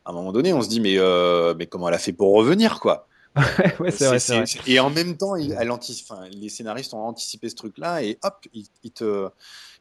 [0.04, 2.32] à un moment donné, on se dit mais, euh, mais comment elle a fait pour
[2.34, 3.08] revenir, quoi?
[3.80, 7.54] Ouais, c'est vrai, vrai, Et en même temps, elle enfin, les scénaristes ont anticipé ce
[7.54, 9.28] truc-là et hop, ils, te,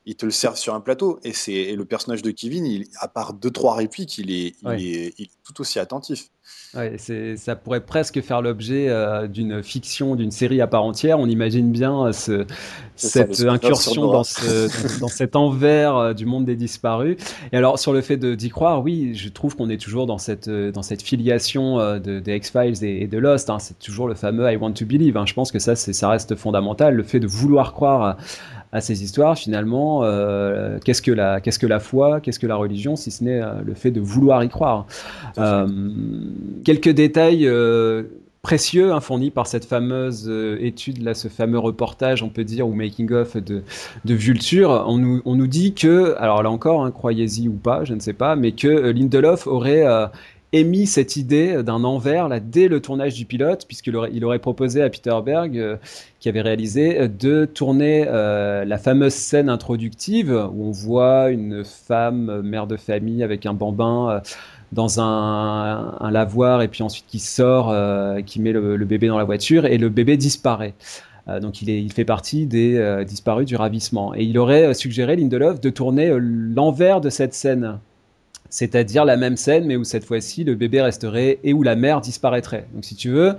[0.06, 1.20] ils te le servent sur un plateau.
[1.24, 4.72] Et, c'est, le personnage de Kevin, il, à part deux, trois répliques, il est, il
[4.72, 6.30] est, il est tout aussi attentif.
[6.76, 6.98] Ouais,
[7.38, 11.20] ça pourrait presque faire l'objet euh, d'une fiction, d'une série à part entière.
[11.20, 12.46] On imagine bien euh, ce,
[12.96, 17.18] cette incursion dans, ce, dans, cet envers euh, du monde des disparus.
[17.54, 20.50] Et alors, sur le fait d'y croire, oui, je trouve qu'on est toujours dans cette,
[20.50, 23.50] dans cette filiation de, des X-Files et, de Lost.
[23.50, 23.60] Hein.
[23.60, 25.18] C'est toujours le fameux I want to believe.
[25.18, 25.26] Hein.
[25.26, 26.94] Je pense que ça reste fondamental.
[26.94, 28.18] Le fait de vouloir croire
[28.76, 32.58] à ces histoires, finalement, euh, qu'est-ce que la qu'est-ce que la foi, qu'est-ce que la
[32.58, 34.86] religion, si ce n'est euh, le fait de vouloir y croire.
[35.38, 35.66] Euh,
[36.66, 37.50] quelques détails
[38.42, 42.74] précieux hein, fournis par cette fameuse étude là, ce fameux reportage, on peut dire, ou
[42.74, 43.64] making of de,
[44.04, 44.84] de Vulture.
[44.88, 48.02] On nous, on nous dit que, alors là encore, hein, croyez-y ou pas, je ne
[48.02, 49.86] sais pas, mais que Lindelof aurait
[50.56, 54.40] émis cette idée d'un envers là, dès le tournage du pilote, puisqu'il aurait, il aurait
[54.40, 55.76] proposé à Peter Berg, euh,
[56.20, 61.64] qui avait réalisé, euh, de tourner euh, la fameuse scène introductive où on voit une
[61.66, 64.22] femme, mère de famille, avec un bambin
[64.72, 67.74] dans un, lavoir et puis ensuite qui sort,
[68.26, 70.74] qui met le, bébé dans la voiture et le bébé disparaît.
[71.42, 74.14] donc il, est, il, fait partie des disparus du ravissement.
[74.16, 77.80] Et il aurait suggéré, Lindelof, de tourner l'envers de cette scène
[78.56, 82.00] c'est-à-dire la même scène, mais où cette fois-ci le bébé resterait et où la mère
[82.00, 82.68] disparaîtrait.
[82.74, 83.34] Donc si tu veux,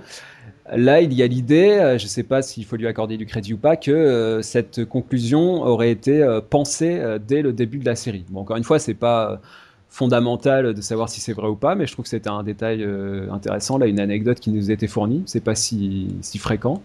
[0.71, 3.25] là il y a l'idée, euh, je ne sais pas s'il faut lui accorder du
[3.25, 7.85] crédit ou pas, que euh, cette conclusion aurait été euh, pensée dès le début de
[7.85, 8.25] la série.
[8.29, 9.41] Bon, encore une fois, c'est pas
[9.89, 12.87] fondamental de savoir si c'est vrai ou pas, mais je trouve que c'était un détail
[13.31, 16.83] intéressant, là, une anecdote qui nous été fournie, c'est pas si, si fréquent.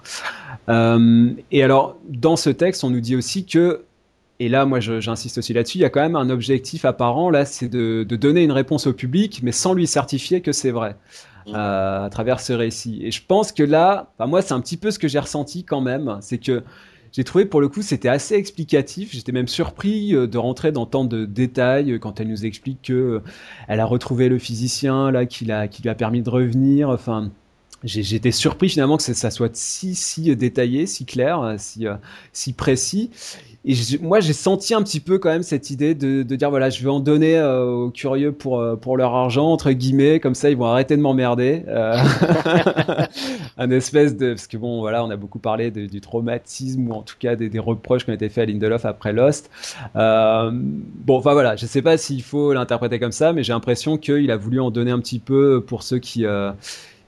[0.71, 3.83] et alors, dans ce texte, on nous dit aussi que
[4.41, 7.45] et là, moi, j'insiste aussi là-dessus, il y a quand même un objectif apparent, là,
[7.45, 10.97] c'est de, donner une réponse au public, mais sans lui certifier que c'est vrai.
[11.47, 11.55] Mmh.
[11.57, 13.01] Euh, à travers ce récit.
[13.03, 15.81] Et je pense que là, moi, c'est un petit peu ce que j'ai ressenti quand
[15.81, 16.19] même.
[16.21, 16.63] C'est que
[17.11, 19.11] j'ai trouvé pour le coup, c'était assez explicatif.
[19.13, 22.93] J'étais même surpris euh, de rentrer dans tant de détails quand elle nous explique que
[22.93, 23.23] euh,
[23.67, 26.91] elle a retrouvé le physicien là, qui, qui lui a permis de revenir.
[26.91, 27.31] Enfin,
[27.83, 31.87] j'étais surpris finalement que ça soit si si détaillé, si clair, si
[32.33, 33.11] si précis.
[33.65, 36.69] Et moi, j'ai senti un petit peu quand même cette idée de, de dire voilà,
[36.69, 40.35] je vais en donner euh, aux curieux pour euh, pour leur argent entre guillemets, comme
[40.35, 41.63] ça ils vont arrêter de m'emmerder.
[41.69, 41.97] Euh,
[43.59, 47.03] un espèce de parce que bon voilà, on a beaucoup parlé du traumatisme ou en
[47.03, 49.49] tout cas des, reproches qui ont été faits à Lindelof après Lost.
[49.95, 54.33] bon, enfin voilà, je sais pas s'il faut l'interpréter comme ça, mais j'ai l'impression qu'il
[54.33, 56.25] a voulu en donner un petit peu pour ceux qui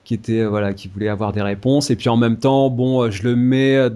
[0.05, 3.25] qui étaient voilà qui voulaient avoir des réponses et puis en même temps bon je
[3.25, 3.89] le mets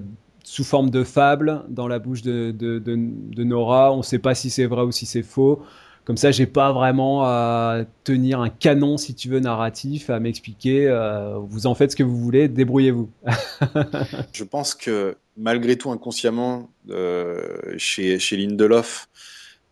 [0.49, 3.93] sous forme de fable dans la bouche de, de, Nora.
[3.93, 5.63] On ne sait pas si c'est vrai ou si c'est faux.
[6.07, 10.89] Comme ça, j'ai pas vraiment à tenir un canon, si tu veux, narratif, à m'expliquer.
[10.89, 13.11] Euh, vous en faites ce que vous voulez, débrouillez-vous.
[14.33, 19.11] Je pense que malgré tout, inconsciemment, euh, chez, chez Lindelof,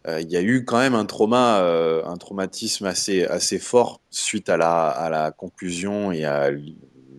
[0.07, 1.65] euh, il y a eu quand même un trauma,
[2.05, 6.51] un traumatisme assez, assez fort suite à la, à la conclusion et à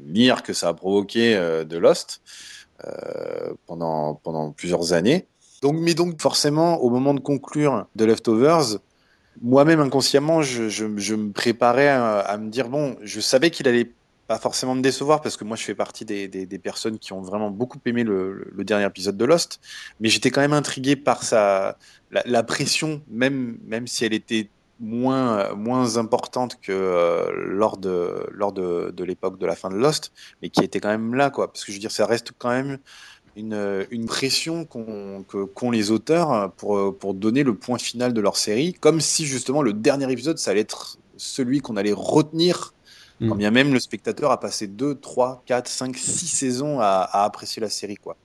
[0.05, 1.33] l'ire que ça a provoqué
[1.67, 2.21] de Lost.
[2.85, 5.25] Euh, pendant, pendant plusieurs années.
[5.63, 8.77] Donc, mais donc, forcément, au moment de conclure The Leftovers,
[9.41, 13.91] moi-même inconsciemment, je, je, me préparais à, me dire bon, je savais qu'il allait
[14.27, 17.21] pas forcément me décevoir parce que moi je fais partie des, des, personnes qui ont
[17.21, 19.59] vraiment beaucoup aimé le, le, dernier épisode de Lost,
[19.99, 21.77] mais j'étais quand même intrigué par sa
[22.11, 28.27] la, la, pression, même même si elle était moins, moins importante que euh, lors de,
[28.31, 30.11] lors de, de l'époque de la fin de Lost,
[30.41, 31.51] mais qui était quand même là, quoi.
[31.51, 32.77] Parce que je veux dire, ça reste quand même
[33.35, 38.37] une, une pression qu'ont qu les auteurs pour, pour donner le point final de leur
[38.37, 42.73] série, comme si justement le dernier épisode, ça allait être celui qu'on allait retenir,
[43.19, 43.29] mm.
[43.29, 47.23] quand bien même le spectateur a passé 2, 3, 4, 5, 6 saisons à, à
[47.23, 48.17] apprécier la série, quoi.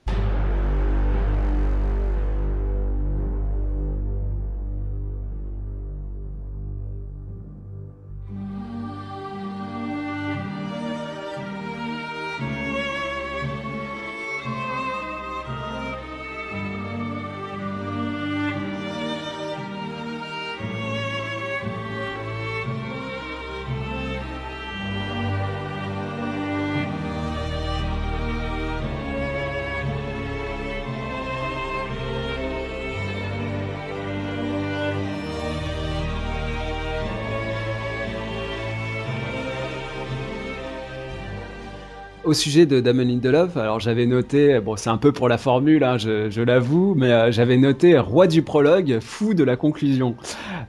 [42.33, 45.83] Au sujet de Damon Lindelof, alors j'avais noté, bon c'est un peu pour la formule,
[45.83, 50.15] hein, je, l'avoue, mais euh, j'avais noté roi du prologue, fou de la conclusion.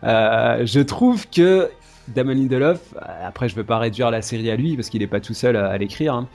[0.02, 1.70] Euh, je trouve que
[2.08, 2.80] Damon Lindelof,
[3.24, 5.56] après je veux pas réduire la série à lui parce qu'il n'est pas tout seul
[5.56, 6.28] à, l'écrire, hein,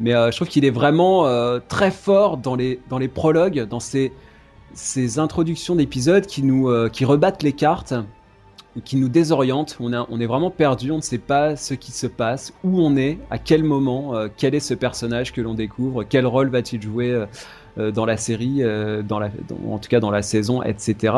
[0.00, 1.26] mais je trouve qu'il est vraiment
[1.66, 4.12] très fort dans les, dans les prologues, dans ces,
[4.74, 7.94] ces introductions d'épisodes qui nous qui rebattent les cartes
[8.82, 9.76] qui nous désoriente.
[9.80, 13.18] On, est vraiment perdu, on ne sait pas ce qui se passe, où on est,
[13.30, 17.10] à quel moment, euh, quel est ce personnage que l'on découvre, quel rôle va-t-il jouer
[17.10, 17.26] euh,
[17.78, 18.62] euh, dans la série,
[19.06, 19.30] dans la,
[19.68, 21.14] en tout cas dans la saison, etc.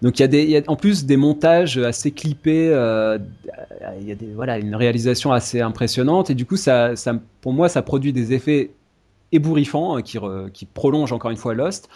[0.00, 4.76] Donc il y, a en plus des montages assez clippés, il y a voilà, une
[4.76, 8.70] réalisation assez impressionnante et du coup ça, ça, pour moi ça produit des effets
[9.32, 10.18] ébouriffants qui,
[10.52, 11.88] qui prolongent encore une fois Lost.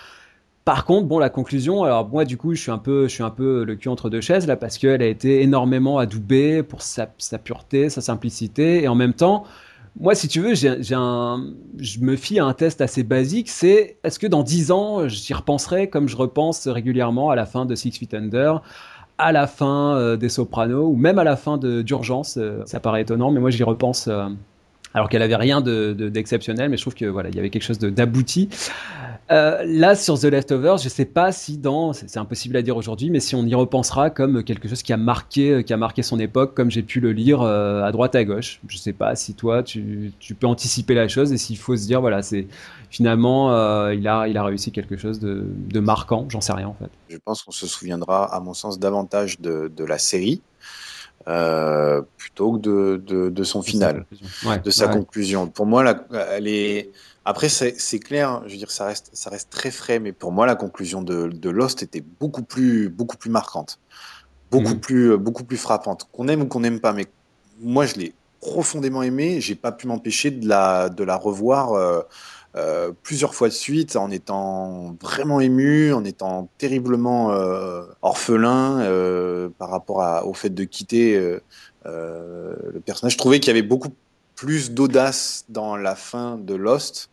[0.65, 3.25] Par contre, bon, la conclusion, alors moi, du coup, je suis un peu, je suis
[3.25, 6.83] un peu le cul entre deux chaises là, parce qu'elle a été énormément adoubée pour
[6.83, 7.07] sa,
[7.43, 9.45] pureté, sa simplicité, et en même temps,
[9.99, 14.29] moi, si tu veux, je me fie à un test assez basique, c'est est-ce que
[14.29, 18.15] dans dix ans, j'y repenserai comme je repense régulièrement à la fin de Six Feet
[18.15, 18.63] Under,
[19.19, 22.37] à la fin euh, des Sopranos, ou même à la fin de d'Urgence.
[22.39, 24.09] Euh, ça paraît étonnant, mais moi, j'y repense.
[24.09, 24.29] Euh,
[24.95, 27.63] alors qu'elle avait rien de, d'exceptionnel, mais je trouve que voilà, il y avait quelque
[27.63, 28.49] chose d'abouti.
[29.33, 33.09] Euh, là, sur The Leftovers, je sais pas si dans, c'est impossible à dire aujourd'hui,
[33.09, 36.03] mais si on y repensera comme quelque chose qui a marqué, euh, qui a marqué
[36.03, 38.61] son époque, comme j'ai pu le lire euh, à droite à gauche.
[38.69, 41.87] Je sais pas si toi, tu, tu peux anticiper la chose et s'il faut se
[41.87, 42.47] dire, voilà, c'est
[42.91, 43.49] finalement,
[43.89, 46.27] il a, il a réussi quelque chose de, de marquant.
[46.29, 46.91] J'en sais rien en fait.
[47.09, 50.43] Je pense qu'on se souviendra, à mon sens, davantage de, de la série.
[51.25, 54.05] Plutôt que de, son final,
[54.63, 55.47] de sa conclusion.
[55.47, 56.91] Pour moi, la, elle est,
[57.25, 60.47] après, c'est clair, je veux dire, ça reste, ça reste très frais, mais pour moi,
[60.47, 63.79] la conclusion de, de Lost était beaucoup plus, beaucoup plus marquante,
[64.51, 64.81] beaucoup, mhm.
[64.81, 66.09] plus, beaucoup plus frappante.
[66.13, 67.07] Qu'on aime ou qu'on n'aime pas, mais
[67.61, 69.41] moi, je l'ai profondément aimé.
[69.41, 72.03] J'ai pas pu m'empêcher de la, de la revoir euh,
[72.57, 79.49] euh, plusieurs fois de suite en étant vraiment ému, en étant terriblement euh, orphelin euh,
[79.59, 81.41] par rapport à, au fait de quitter euh,
[81.87, 83.13] euh, le personnage.
[83.13, 83.91] Je trouvais qu'il y avait beaucoup
[84.35, 87.11] plus d'audace dans la fin de Lost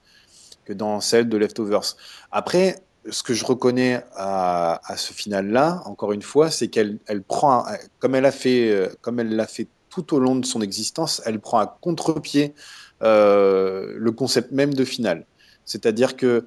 [0.70, 1.98] que dans celle de Leftovers.
[2.32, 7.24] Après, ce que je reconnais à, à ce final-là, encore une fois, c'est qu'elle elle
[7.24, 7.66] prend,
[7.98, 11.24] comme elle a fait, euh, comme elle l'a fait tout au long de son existence,
[11.26, 12.54] elle prend à contre-pied
[13.02, 15.26] euh, le concept même de finale.
[15.66, 16.46] C'est-à-dire que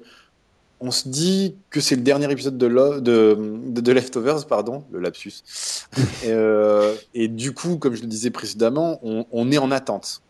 [0.79, 2.67] on se dit que c'est le dernier épisode de,
[2.99, 5.43] de, de, Leftovers, pardon, le lapsus.
[6.23, 10.21] et, euh, et, du coup, comme je le disais précédemment, on, on est en attente.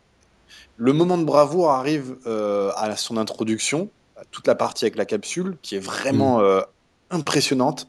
[0.77, 3.89] Le moment de bravoure arrive euh, à son introduction,
[4.31, 6.43] toute la partie avec la capsule, qui est vraiment mm.
[6.43, 6.61] euh,
[7.09, 7.87] impressionnante.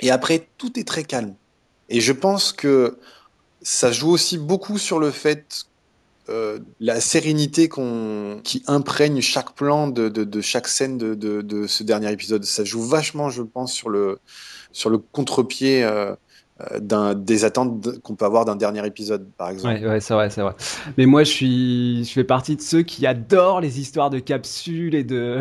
[0.00, 1.34] Et après, tout est très calme.
[1.88, 2.98] Et je pense que
[3.62, 5.66] ça joue aussi beaucoup sur le fait
[6.30, 11.66] euh, la sérénité qu'on qui imprègne chaque plan de, de, de chaque scène de, de,
[11.66, 12.44] ce dernier épisode.
[12.44, 14.18] Ça joue vachement, je pense, sur le
[14.72, 16.14] sur le contre-pied euh,
[17.16, 19.74] des attentes qu'on peut avoir d'un dernier épisode, par exemple.
[19.74, 20.54] Ouais, ouais c'est vrai, c'est vrai.
[20.96, 24.94] Mais moi, je suis, je fais partie de ceux qui adorent les histoires de capsules
[24.94, 25.40] et de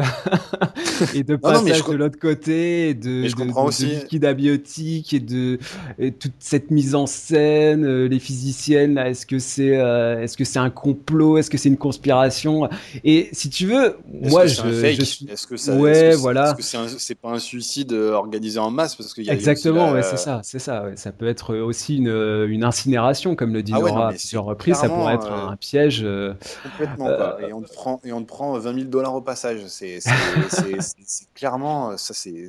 [1.14, 3.86] et de passage de l'autre côté, et de, je de, comprends aussi.
[3.86, 5.60] liquide abiotique et de
[6.00, 8.98] et toute cette mise en scène, euh, les physiciennes.
[8.98, 12.70] Est-ce que c'est, euh, est-ce que c'est un complot, est-ce que c'est une conspiration?
[13.04, 15.28] Et si tu veux, moi, je, je suis.
[15.30, 16.56] Est-ce que ça, ouais, est -ce que voilà.
[16.58, 18.96] Est-ce que c'est pas un suicide organisé en masse?
[18.96, 20.86] Parce qu'il y a exactement, ouais, c'est ça, c'est ça.
[20.86, 22.08] Ouais ça peut être aussi une,
[22.48, 24.78] une incinération, comme le dit ah Laura à plusieurs reprises.
[24.78, 26.02] Ça pourrait être euh, un piège.
[26.02, 27.08] Euh, complètement.
[27.08, 29.66] Euh, et, on te prend, et on te prend 20 000 dollars au passage.
[29.68, 30.00] C'est
[31.36, 31.98] clairement.
[31.98, 32.48] Ça, c'est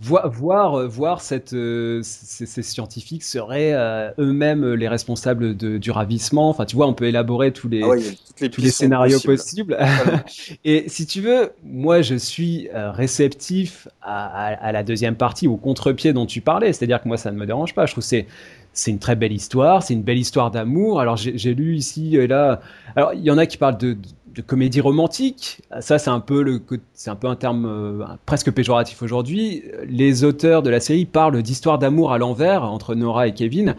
[0.00, 1.54] voir, voir, voir cette,
[2.02, 3.74] ces, scientifiques seraient
[4.18, 6.48] eux-mêmes les responsables de, du ravissement.
[6.48, 7.94] Enfin, tu vois, on peut élaborer tous les, ah
[8.40, 9.78] les tous les scénarios possibles.
[10.64, 16.12] et si tu veux, moi, je suis réceptif à, à, la deuxième partie, au contre-pied
[16.12, 16.72] dont tu parlais.
[16.72, 17.86] C'est-à-dire que moi, ça ne me dérange pas.
[17.86, 18.26] Je trouve c'est
[18.74, 21.00] c'est une très belle histoire, c'est une belle histoire d'amour.
[21.00, 22.60] Alors j'ai lu ici et là,
[22.96, 24.08] alors il y en a qui parlent de, de
[24.42, 25.62] comédie romantique.
[25.80, 26.62] Ça, c'est un peu le,
[26.92, 29.64] c'est un peu un terme euh, presque péjoratif aujourd'hui.
[29.86, 33.74] Les auteurs de la série parlent d'histoire d'amour à l'envers entre Nora et Kevin.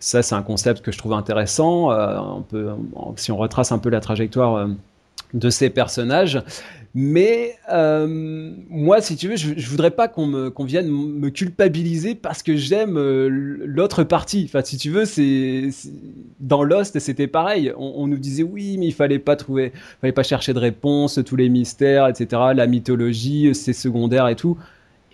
[0.00, 1.90] Ça, c'est un concept que je trouve intéressant.
[1.90, 2.74] Euh,
[3.16, 4.68] si on retrace un peu la trajectoire euh,
[5.34, 6.42] de ces personnages.
[6.98, 8.06] Mais euh,
[8.70, 12.56] moi, si tu veux, je, je voudrais pas qu'on qu'on vienne me culpabiliser parce que
[12.56, 14.44] j'aime euh, l'autre partie.
[14.48, 15.68] Enfin, si tu veux, c'est
[16.40, 17.70] dans Lost, c'était pareil.
[17.76, 21.20] On, on, nous disait oui, mais il fallait pas trouver, fallait pas chercher de réponse,
[21.26, 22.42] tous les mystères, etc.
[22.54, 24.56] La mythologie, c'est secondaire et tout.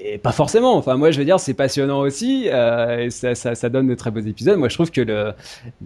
[0.05, 0.77] Et pas forcément.
[0.77, 2.49] Enfin, moi, je veux dire, c'est passionnant aussi.
[2.49, 4.59] Euh, et ça, ça, ça, donne de très beaux épisodes.
[4.59, 5.33] Moi, je trouve que le,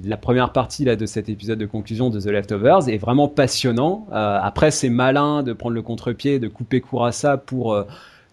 [0.05, 4.07] la première partie là, de cet épisode de conclusion de The Leftovers est vraiment passionnant.
[4.13, 7.85] Euh, après, c'est malin de prendre le contre-pied, de couper court à ça pour euh,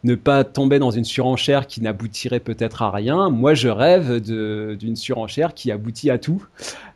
[0.03, 3.29] ne pas tomber dans une surenchère qui n'aboutirait peut-être à rien.
[3.29, 6.45] Moi, je rêve d'une surenchère qui aboutit à tout.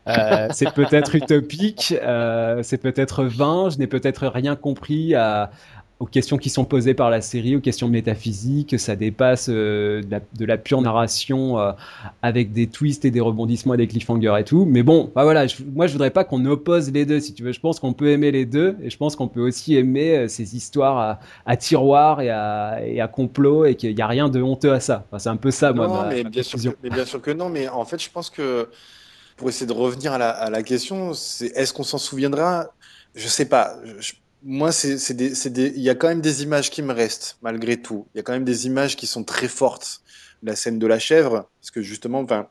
[0.52, 1.94] C'est peut-être utopique,
[2.62, 5.52] c'est peut-être vain, je n'ai peut-être rien compris à,
[6.00, 10.46] aux questions qui sont posées par la série, aux questions métaphysiques, ça dépasse euh, de,
[10.46, 11.72] la, pure narration euh,
[12.22, 14.66] avec des twists et des rebondissements et des cliffhangers et tout.
[14.66, 17.52] Mais bon, bah voilà, moi je voudrais pas qu'on oppose les deux, si tu veux.
[17.52, 20.28] Je pense qu'on peut aimer les deux et je pense qu'on peut aussi aimer euh,
[20.28, 24.30] ces histoires à, à tiroir et à, et à complot et qu'il n'y a rien
[24.30, 25.06] de honteux à ça.
[25.08, 25.88] Enfin, c'est un peu ça, moi.
[25.88, 28.30] Non, mais, bien sûr que, mais bien sûr que non, mais en fait, je pense
[28.30, 28.70] que
[29.36, 32.68] pour essayer de revenir à la, à la question, c'est est-ce qu'on s'en souviendra?
[33.16, 33.78] Je sais pas.
[34.00, 34.14] Je,
[34.44, 38.06] moi, il y a quand même des images qui me restent malgré tout.
[38.14, 40.02] Il y a quand même des images qui sont très fortes.
[40.44, 42.48] La scène de la chèvre, parce que justement, enfin,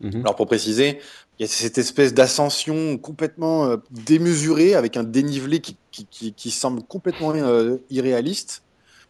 [0.00, 0.20] mhm.
[0.20, 0.98] alors pour préciser,
[1.38, 6.50] il y a cette espèce d'ascension complètement euh, démesurée avec un dénivelé qui, qui, qui,
[6.50, 8.62] semble complètement euh, irréaliste.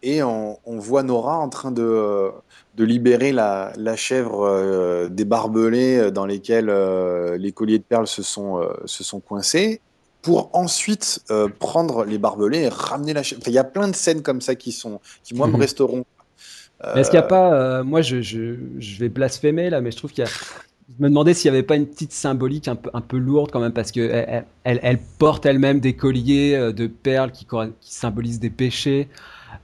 [0.03, 2.31] Et on, on, voit Nora en train de, euh,
[2.77, 6.71] de libérer la, la chèvre des barbelés dans lesquels
[7.37, 9.81] les colliers de perles se sont, se sont coincés
[10.23, 13.39] pour ensuite euh, prendre les barbelés et ramener la chaîne.
[13.47, 15.61] il y a plein de scènes comme ça qui sont, qui moi me mhm.
[15.61, 16.05] resteront.
[16.95, 19.99] Est-ce qu'il n'y a pas, euh, moi je, je, je, vais blasphémer là, mais je
[19.99, 22.77] trouve qu'il y a, je me demandais s'il n'y avait pas une petite symbolique un
[22.77, 26.55] peu, un peu lourde quand même, parce que elle, elle, elle porte elle-même des colliers
[26.55, 27.47] euh, de perles qui,
[27.81, 29.09] qui symbolisent des péchés.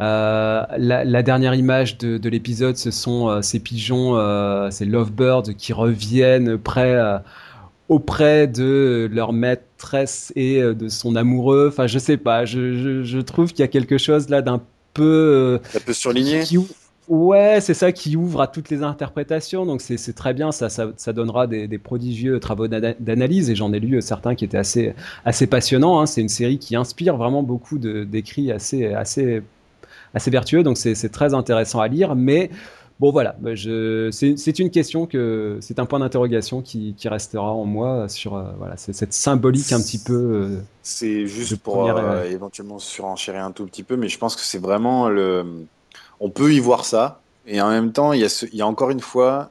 [0.00, 5.72] Euh, la, la, dernière image de, de l'épisode, ce sont ces pigeons, ces lovebirds qui
[5.72, 7.22] reviennent près
[7.88, 11.68] auprès de leur maîtresse et euh, de son amoureux.
[11.72, 12.44] Enfin, je sais pas.
[12.44, 14.60] Je, je, trouve qu'il y a quelque chose là d'un
[14.94, 15.60] peu.
[15.74, 16.42] Un peu surligné.
[17.08, 19.66] ouais, c'est ça qui ouvre à toutes les interprétations.
[19.66, 20.50] Donc c'est très bien.
[20.52, 23.50] Ça, ça, ça donnera des, des, prodigieux travaux d'analyse.
[23.50, 26.00] Et j'en ai lu certains qui étaient assez, assez passionnants.
[26.00, 26.06] Hein.
[26.06, 29.42] C'est une série qui inspire vraiment beaucoup d'écrits assez, assez,
[30.12, 30.64] assez vertueux.
[30.64, 32.16] Donc c'est très intéressant à lire.
[32.16, 32.50] Mais
[32.98, 38.08] Bon voilà, bah, c'est une question que c'est un point d'interrogation qui, restera en moi
[38.08, 40.14] sur euh, voilà, cette symbolique un petit peu.
[40.14, 44.42] Euh, c'est juste pour euh, éventuellement surenchérir un tout petit peu, mais je pense que
[44.42, 45.44] c'est vraiment le.
[46.20, 48.66] On peut y voir ça, et en même temps, il y a, il y a
[48.66, 49.50] encore une fois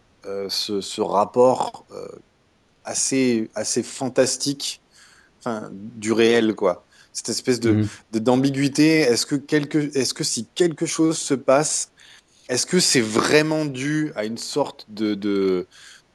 [0.50, 1.86] ce, rapport
[2.84, 4.82] assez, assez fantastique
[5.40, 6.84] enfin, du réel, quoi.
[7.14, 7.84] Cette espèce de
[8.14, 8.20] mmh.
[8.20, 9.02] d'ambiguïté.
[9.02, 11.92] Est-ce que quelque, est-ce que si quelque chose se passe
[12.50, 15.68] est-ce que c'est vraiment dû à une sorte de,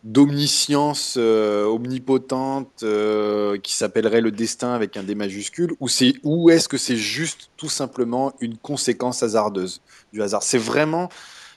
[0.04, 6.78] d'omniscience euh, omnipotente euh, qui s'appellerait le destin avec un D majuscule ou est-ce que
[6.78, 10.42] c'est juste tout simplement une conséquence hasardeuse du hasard?
[10.42, 11.08] C'est vraiment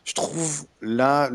[0.06, 1.30] je trouve là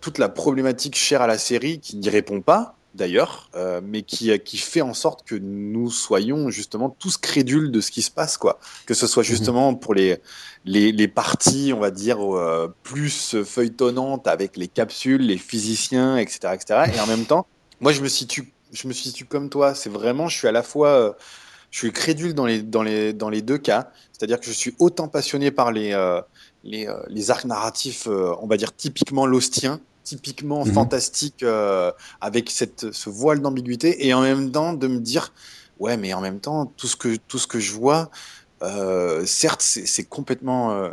[0.00, 4.36] toute la problématique chère à la série qui n'y répond pas d'ailleurs, euh, mais qui,
[4.40, 8.36] qui fait en sorte que nous soyons justement tous crédules de ce qui se passe,
[8.36, 8.60] quoi.
[8.86, 9.28] Que ce soit mhm.
[9.28, 10.18] justement pour les,
[10.64, 16.54] les, les parties, on va dire, euh, plus feuilletonnantes avec les capsules, les physiciens, etc.,
[16.54, 16.92] etc.
[16.94, 17.46] Et en même temps,
[17.80, 19.74] moi, je me situe, je me situe comme toi.
[19.74, 21.12] C'est vraiment, je suis à la fois, euh,
[21.70, 23.90] je suis crédule dans les, dans les, dans les deux cas.
[24.12, 25.90] C'est-à-dire que je suis autant passionné par les,
[26.62, 30.72] les, les arcs narratifs, on va dire typiquement lostiens, typiquement mhm.
[30.72, 31.90] fantastique euh,
[32.20, 35.32] avec cette, ce voile d'ambiguïté et en même temps de me dire
[35.80, 38.10] ouais mais en même temps tout ce que tout ce que je vois
[38.62, 40.90] euh, certes c'est complètement euh,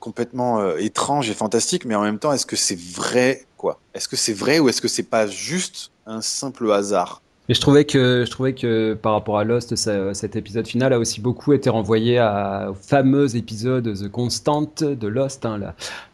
[0.00, 3.80] complètement étrange et fantastique mais en même temps est-ce que c'est vrai quoi?
[3.94, 7.22] Est-ce que c'est vrai ou est-ce que c'est pas juste un simple hasard?
[7.50, 10.98] Et je trouvais que je trouvais que par rapport à Lost, cet épisode final a
[10.98, 15.66] aussi beaucoup été renvoyé à, au fameux épisode The Constant de Lost, hein, le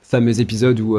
[0.03, 0.97] fameux épisode où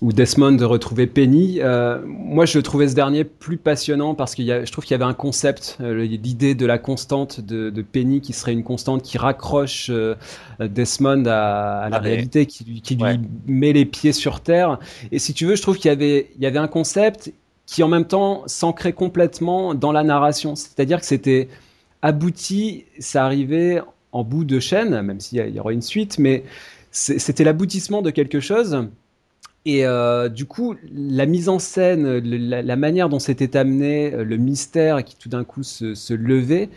[0.00, 1.58] ou Desmond de retrouver Penny.
[1.60, 5.04] Euh, moi, je trouvais ce dernier plus passionnant parce que je trouve qu'il y avait
[5.04, 9.18] un concept, euh, l'idée de la constante de, de, Penny qui serait une constante qui
[9.18, 10.14] raccroche euh,
[10.60, 14.78] Desmond à, à la ah, réalité, qui, lui, qui lui met les pieds sur terre.
[15.10, 17.32] Et si tu veux, je trouve qu'il y avait, il y avait un concept
[17.66, 20.54] qui en même temps s'ancrait complètement dans la narration.
[20.54, 21.48] C'est-à-dire que c'était
[22.02, 23.82] abouti, ça arrivait
[24.12, 26.44] en bout de chaîne, même s'il y, y aura une suite, mais
[26.90, 28.88] c'était l'aboutissement de quelque chose
[29.64, 34.36] et euh, du coup, la mise en scène, la, manière dont c'était amené, euh, le
[34.36, 36.70] mystère qui tout d'un coup se, se, levait,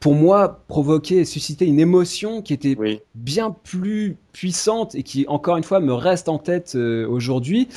[0.00, 2.76] pour moi, provoquait et suscitait une émotion qui était
[3.14, 7.68] bien plus puissante et qui, encore une fois, me reste en tête euh, aujourd'hui.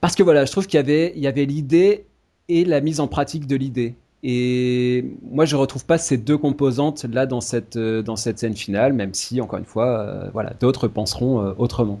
[0.00, 2.04] Parce que voilà, je trouve qu'il y avait, il y avait l'idée
[2.48, 3.94] et la mise en pratique de l'idée.
[4.22, 8.92] Et moi, je retrouve pas ces deux composantes là dans cette, dans cette scène finale,
[8.92, 12.00] même si, encore une fois, voilà, d'autres penseront autrement.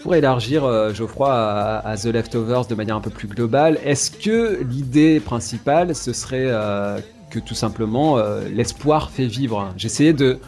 [0.00, 4.64] Pour élargir, euh, Geoffroy, à, The Leftovers de manière un peu plus globale, est-ce que
[4.68, 6.98] l'idée principale, ce serait euh,
[7.30, 9.72] que tout simplement euh, l'espoir fait vivre?
[9.76, 10.40] J'essayais de,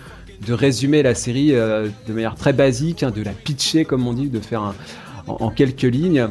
[0.45, 4.29] de résumer la série de manière très basique, hein, de la pitcher, comme on dit,
[4.29, 4.75] de faire
[5.29, 6.31] en, quelques lignes.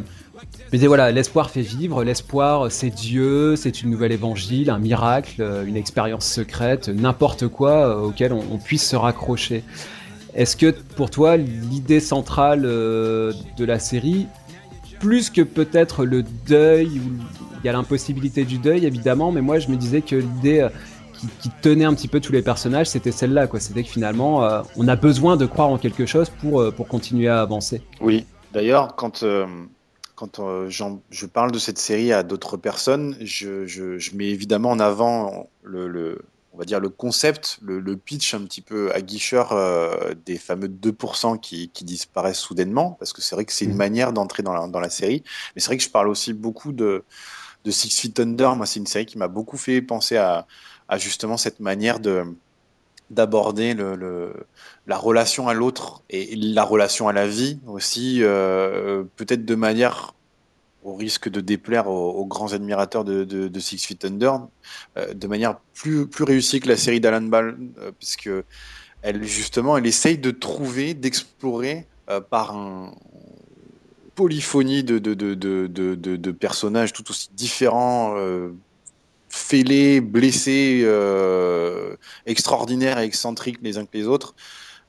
[0.74, 5.78] Mais voilà, l'espoir fait vivre, l'espoir c'est Dieu, c'est une nouvelle évangile, un miracle, une
[5.78, 9.64] expérience secrète, n'importe quoi auquel on, puisse se raccrocher.
[10.34, 14.26] Est-ce que pour toi, l'idée centrale euh, de la série,
[15.00, 19.68] plus que peut-être le deuil, il y a l'impossibilité du deuil évidemment, mais moi je
[19.68, 20.70] me disais que l'idée euh,
[21.40, 23.48] qui, tenait un petit peu tous les personnages, c'était celle-là.
[23.60, 27.28] C'était que finalement, euh, on a besoin de croire en quelque chose pour, pour continuer
[27.28, 27.84] à avancer.
[28.02, 29.24] Oui, d'ailleurs, quand,
[30.28, 35.50] quand je parle de cette série à d'autres personnes, je, je, mets évidemment en avant
[35.64, 36.20] le
[36.54, 41.40] on va dire, le concept, le, pitch un petit peu aguicheur euh, des fameux 2%
[41.40, 43.78] qui, disparaissent soudainement, parce que c'est vrai que c'est une mmh.
[43.78, 45.24] manière d'entrer dans la, dans la série.
[45.56, 47.04] Mais c'est vrai que je parle aussi beaucoup de,
[47.66, 48.56] de Six Feet Under.
[48.56, 50.46] Moi, c'est une série qui m'a beaucoup fait penser à,
[50.98, 52.24] justement cette manière de
[53.10, 54.46] d'aborder le,
[54.88, 60.14] la relation à l'autre et la relation à la vie aussi, euh, peut-être de manière
[60.84, 64.48] au risque de déplaire aux, grands admirateurs de, Six Feet Under,
[64.98, 68.30] euh, de manière plus, plus réussie que la série d'Alan Ball, euh, puisque
[69.02, 72.94] elle justement, elle essaye de trouver, d'explorer euh, par un
[74.16, 78.16] polyphonie de, de, de, personnages tout aussi différents,
[79.28, 80.88] fêlés, blessés,
[82.28, 84.36] extraordinaires et excentriques les uns que les autres,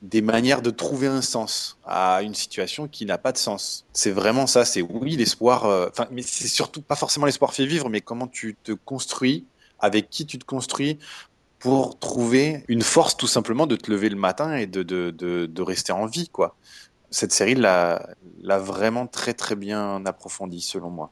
[0.01, 3.85] des manières de trouver un sens à une situation qui n'a pas de sens.
[3.93, 7.65] C'est vraiment ça, c'est oui l'espoir, euh, enfin, mais c'est surtout pas forcément l'espoir fait
[7.65, 9.45] vivre, mais comment tu te construis,
[9.79, 10.99] avec qui tu te construis
[11.59, 15.61] pour trouver une force tout simplement de te lever le matin et de, de, de,
[15.61, 16.55] rester en vie, quoi.
[17.09, 17.99] Cette série l'a
[18.43, 21.09] vraiment très très bien approfondie selon moi.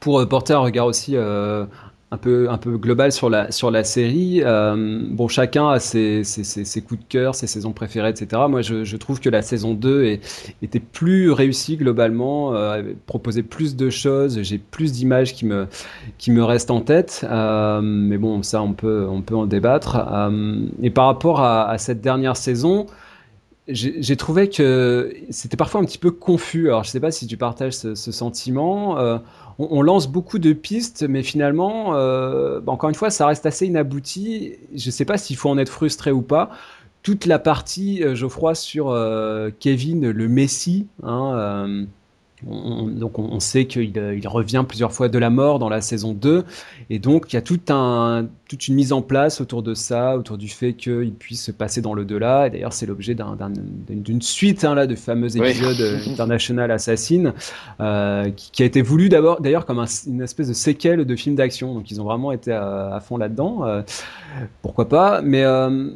[0.00, 1.66] Pour euh, porter un regard aussi euh,
[2.10, 4.40] un peu, un peu global sur la, sur la série.
[4.42, 8.42] Euh, bon, chacun a ses, ses, ses, coups de cœur, ses saisons préférées, etc.
[8.48, 13.76] Moi, je, trouve que la saison 2 est, était plus réussie globalement, euh, proposait plus
[13.76, 15.66] de choses, j'ai plus d'images qui me,
[16.16, 17.26] qui me restent en tête.
[17.28, 19.98] Euh, mais bon, ça, on peut, on peut en débattre.
[20.82, 22.86] Et par rapport à, cette dernière saison,
[23.68, 26.68] j'ai trouvé que c'était parfois un petit peu confus.
[26.68, 28.96] Alors, je sais pas si tu partages ce, sentiment.
[29.58, 33.66] On, lance beaucoup de pistes, mais finalement, euh, bah, encore une fois, ça reste assez
[33.66, 34.54] inabouti.
[34.74, 36.50] Je sais pas s'il faut en être frustré ou pas.
[37.02, 41.86] Toute la partie, euh, Geoffroy, sur euh, Kevin, le Messi, hein,
[42.46, 45.80] on, donc on, sait qu'il euh, il revient plusieurs fois de la mort dans la
[45.80, 46.44] saison 2
[46.90, 50.16] et donc il y a tout un, toute une mise en place autour de ça,
[50.16, 53.16] autour du fait qu'il puisse se passer dans le delà et d'ailleurs c'est l'objet
[53.88, 55.76] d'une suite hein, là, de fameux épisodes
[56.06, 56.12] oui.
[56.12, 57.32] International Assassin
[57.80, 61.34] euh, qui, qui, a été voulu d'abord d'ailleurs comme une espèce de séquelle de film
[61.34, 61.74] d'action.
[61.74, 63.82] Donc ils ont vraiment été à, à fond là-dedans euh,
[64.62, 65.22] pourquoi pas.
[65.22, 65.90] Mais euh,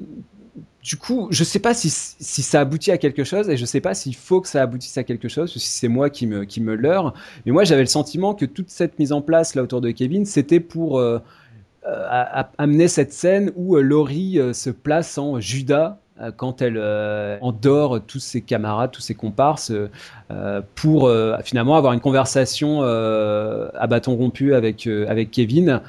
[0.83, 3.95] du coup, je sais pas si, ça aboutit à quelque chose et je sais pas
[3.95, 6.61] s'il faut que ça aboutisse à quelque chose ou si c'est moi qui me, qui
[6.61, 7.15] me leurre.
[7.47, 10.27] Mais moi, j'avais le sentiment que toute cette mise en place là autour de Kevin,
[10.27, 11.21] c'était pour euh,
[11.87, 15.99] euh, amener cette scène où euh, Laurie se place en Judas
[16.37, 16.79] quand elle
[17.41, 19.73] endort tous ses camarades, tous ses comparses,
[20.77, 21.11] pour
[21.43, 25.81] finalement avoir une conversation à bâton rompu avec, avec Kevin.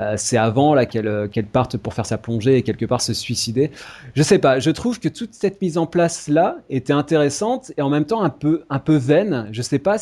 [0.00, 3.12] Euh, c'est avant là euh, qu'elle parte pour faire sa plongée et quelque part se
[3.12, 3.70] suicider.
[4.14, 7.82] Je sais pas, je trouve que toute cette mise en place là était intéressante et
[7.82, 9.48] en même temps un peu un peu vaine.
[9.52, 9.96] Je sais pas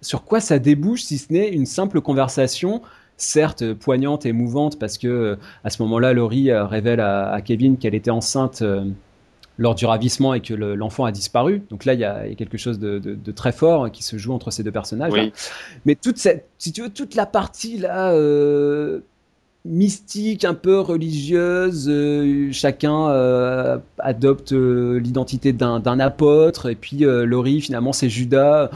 [0.00, 2.82] sur quoi ça débouche si ce n'est une simple conversation
[3.16, 7.94] certes poignante et émouvante parce que euh, à ce moment-là Laurie révèle à, Kevin qu'elle
[7.94, 8.62] était enceinte
[9.56, 11.62] lors du ravissement et que l'enfant a disparu.
[11.70, 14.62] Donc là, il y, a, quelque chose de, très fort qui se joue entre ces
[14.62, 15.12] deux personnages.
[15.84, 18.12] Mais toute cette, si tu veux, toute la partie là,
[19.64, 21.88] mystique, un peu religieuse.
[21.88, 26.70] Euh, chacun euh, adopte euh, l'identité d'un apôtre.
[26.70, 28.70] Et puis Laurie, finalement, c'est Judas.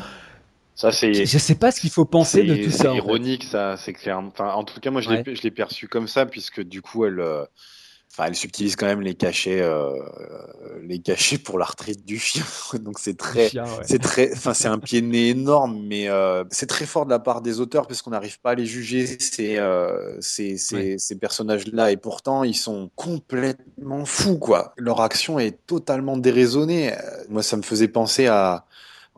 [0.74, 1.12] Ça, c'est.
[1.12, 2.90] Je sais pas ce qu'il faut penser de tout ça.
[2.90, 3.76] C'est ironique, ça.
[3.76, 4.18] C'est clair.
[4.18, 7.22] Enfin, en tout cas, moi, je l'ai perçu comme ça, puisque du coup, elle,
[8.12, 9.96] enfin, elle subtilise quand même les cachets, euh,
[10.82, 12.44] les cachets pour la retraite du chien.
[12.80, 13.50] Donc c'est très,
[13.84, 17.10] c'est très, enfin c'est un pied de nez énorme, mais euh, c'est très fort de
[17.10, 20.98] la part des auteurs parce qu'on n'arrive pas à les juger ces, euh, ces, ces,
[20.98, 24.74] ces personnages-là et pourtant ils sont complètement fous quoi.
[24.76, 26.94] Leur action est totalement déraisonnée.
[27.30, 28.66] Moi ça me faisait penser à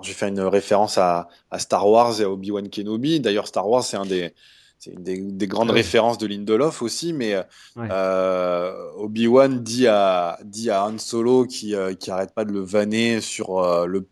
[0.03, 3.21] je vais faire une référence à, à Star Wars et à Obi-Wan Kenobi.
[3.21, 4.35] D'ailleurs, Star Wars, c'est un des,
[4.79, 7.35] c'est une des, grandes références de Lindelof aussi, mais
[7.79, 12.61] euh, Obi-Wan dit à, dit à Han Solo qui, euh, qui arrête pas de le
[12.61, 14.07] vanner sur euh, le,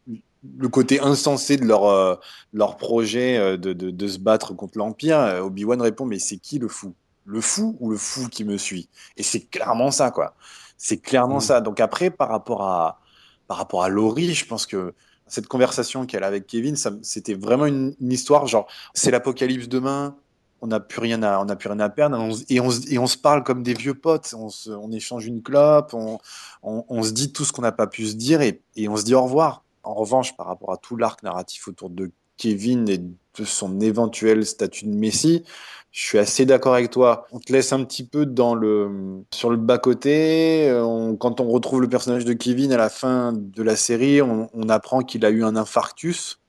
[0.56, 2.14] le côté insensé de leur, euh,
[2.54, 5.40] leur projet de, de, de, se battre contre l'Empire.
[5.42, 6.94] Obi-Wan répond Mais c'est qui le fou?
[7.26, 8.88] Le fou ou le fou qui me suit?
[9.16, 10.34] Et c'est clairement ça, quoi.
[10.78, 11.60] C'est clairement ça.
[11.60, 13.00] Donc après, par rapport à,
[13.46, 14.94] par rapport à Laurie, je pense que
[15.26, 20.16] cette conversation qu'elle a avec Kevin, c'était vraiment une, une, histoire genre c'est l'apocalypse demain,
[20.62, 22.16] on n'a plus rien à, on a plus rien à perdre,
[22.48, 25.92] et, on, et on se parle comme des vieux potes, on, on échange une clope,
[25.92, 26.18] on,
[26.62, 29.04] on, se dit tout ce qu'on n'a pas pu se dire, et, et, on se
[29.04, 29.64] dit au revoir.
[29.82, 34.46] En revanche, par rapport à tout l'arc narratif autour de Kevin et de son éventuel
[34.46, 35.42] statut de Messi,
[35.90, 37.26] je suis assez d'accord avec toi.
[37.32, 40.68] On te laisse un petit peu dans le sur le bas côté.
[41.18, 44.68] quand on retrouve le personnage de Kevin à la fin de la série, on, on
[44.70, 46.41] apprend qu'il a eu un infarctus.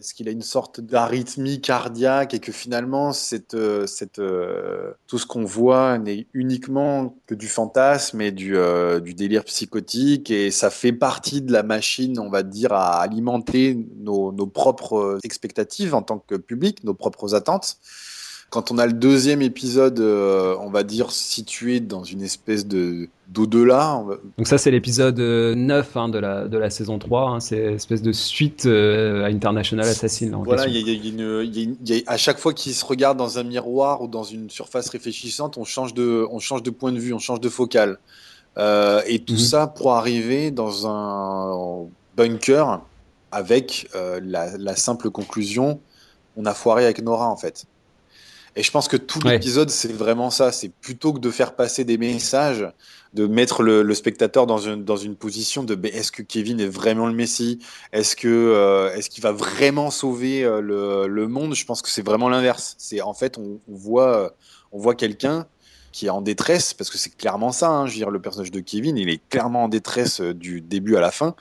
[0.00, 3.12] Est-ce qu'il a une sorte d'arythmie cardiaque et que finalement,
[3.52, 3.86] euh,
[4.18, 9.44] euh, tout ce qu'on voit n'est uniquement que du fantasme et du, euh, du, délire
[9.44, 14.46] psychotique et ça fait partie de la machine, on va dire, à alimenter nos, nos
[14.46, 17.76] propres expectatives en tant que public, nos propres attentes?
[18.50, 23.08] Quand on a le deuxième épisode, euh, on va dire situé dans une espèce de
[23.28, 24.02] d'au-delà.
[24.38, 28.02] Donc ça c'est l'épisode 9 hein, de, la, de la saison 3, hein, c'est espèce
[28.02, 30.32] de suite euh, à International Assassin.
[30.44, 34.24] voilà, il y, a, à chaque fois qu'il se regarde dans un miroir ou dans
[34.24, 37.48] une surface réfléchissante, on change de, on change de point de vue, on change de
[37.48, 37.98] focale.
[38.58, 39.38] Euh, et tout mhm.
[39.38, 41.86] ça pour arriver dans un
[42.16, 42.80] bunker
[43.30, 45.78] avec la, la simple conclusion,
[46.36, 47.66] on a foiré avec Nora en fait.
[48.56, 50.52] Et je pense que tout l'épisode, c'est vraiment ça.
[50.52, 52.66] C'est plutôt que de faire passer des messages,
[53.14, 57.06] de mettre le, spectateur dans une, dans une position de est-ce que Kevin est vraiment
[57.06, 57.58] le Messie
[57.92, 61.54] Est-ce que euh, est-ce qu'il va vraiment sauver euh, le, le, monde?
[61.54, 62.74] Je pense que c'est vraiment l'inverse.
[62.78, 64.34] C'est en fait, on, voit,
[64.72, 65.46] on voit quelqu'un
[65.92, 68.50] qui est en détresse, parce que c'est clairement ça, hein, je veux dire, le personnage
[68.50, 71.34] de Kevin, il est clairement en détresse euh, du début à la fin.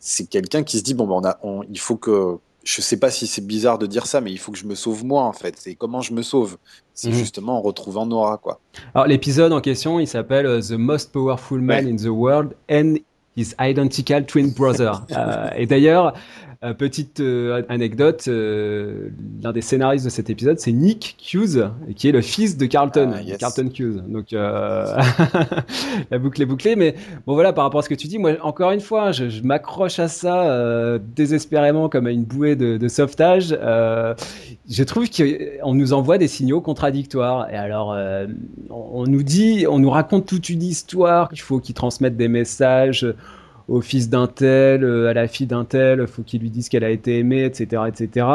[0.00, 2.98] C'est quelqu'un qui se dit, bon, ben, on a, on, il faut que, je sais
[2.98, 5.22] pas si c'est bizarre de dire ça, mais il faut que je me sauve moi
[5.22, 5.54] en fait.
[5.58, 6.56] C'est comment je me sauve.
[6.94, 7.14] C'est mhm.
[7.14, 8.60] justement en retrouvant Nora quoi.
[8.94, 12.94] Alors l'épisode en question, il s'appelle euh, The Most Powerful Man in the World and
[13.36, 15.04] His Identical Twin Brother.
[15.16, 16.14] euh, et d'ailleurs,
[16.62, 19.10] euh, petite euh, anecdote, euh,
[19.42, 23.12] l'un des scénaristes de cet épisode, c'est Nick Hughes, qui est le fils de Carlton,
[23.14, 24.02] ah, Carlton Hughes.
[24.08, 26.94] Donc la boucle est bouclée, mais
[27.26, 29.42] bon voilà, par rapport à ce que tu dis, moi encore une fois, je, je
[29.42, 33.48] m'accroche à ça désespérément comme à une bouée de, de sauvetage.
[33.50, 37.50] je trouve qu'on nous envoie des signaux contradictoires.
[37.50, 37.96] Et alors,
[38.70, 43.06] on, nous dit, on nous raconte toute une histoire qu'il faut qu'ils transmettent des messages
[43.68, 46.84] au fils d'un tel, euh, à la fille d'un tel, faut qu'il lui dise qu'elle
[46.84, 48.26] a été aimée, etc., etc.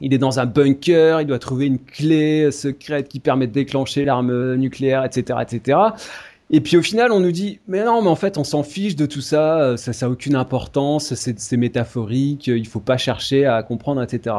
[0.00, 4.04] Il est dans un bunker, il doit trouver une clé secrète qui permet de déclencher
[4.04, 5.78] l'arme nucléaire, etc., etc.
[6.52, 8.96] Et puis au final, on nous dit, mais non, mais en fait, on s'en fiche
[8.96, 13.46] de tout ça, euh, ça, ça a aucune importance, c'est métaphorique, il faut pas chercher
[13.46, 14.34] à comprendre, etc.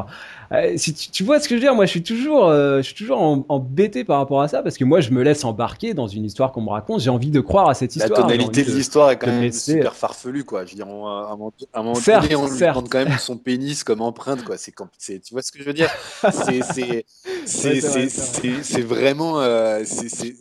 [0.52, 2.82] Euh, si tu, vois ce que je veux dire, moi, je suis toujours, euh, je
[2.82, 6.08] suis toujours embêté par rapport à ça parce que moi, je me laisse embarquer dans
[6.08, 7.00] une histoire qu'on me raconte.
[7.00, 8.20] J'ai envie de croire à cette histoire.
[8.20, 10.66] La tonalité de, l'histoire est quand même super farfelue, quoi.
[10.66, 11.54] Je veux dire, à un moment,
[11.94, 14.58] donné, on lui demande quand même son pénis comme empreinte, quoi.
[14.58, 14.74] C'est,
[15.22, 15.90] tu vois ce que je veux dire?
[16.32, 17.06] C'est,
[17.46, 19.40] c'est, vraiment,
[19.86, 20.34] c'est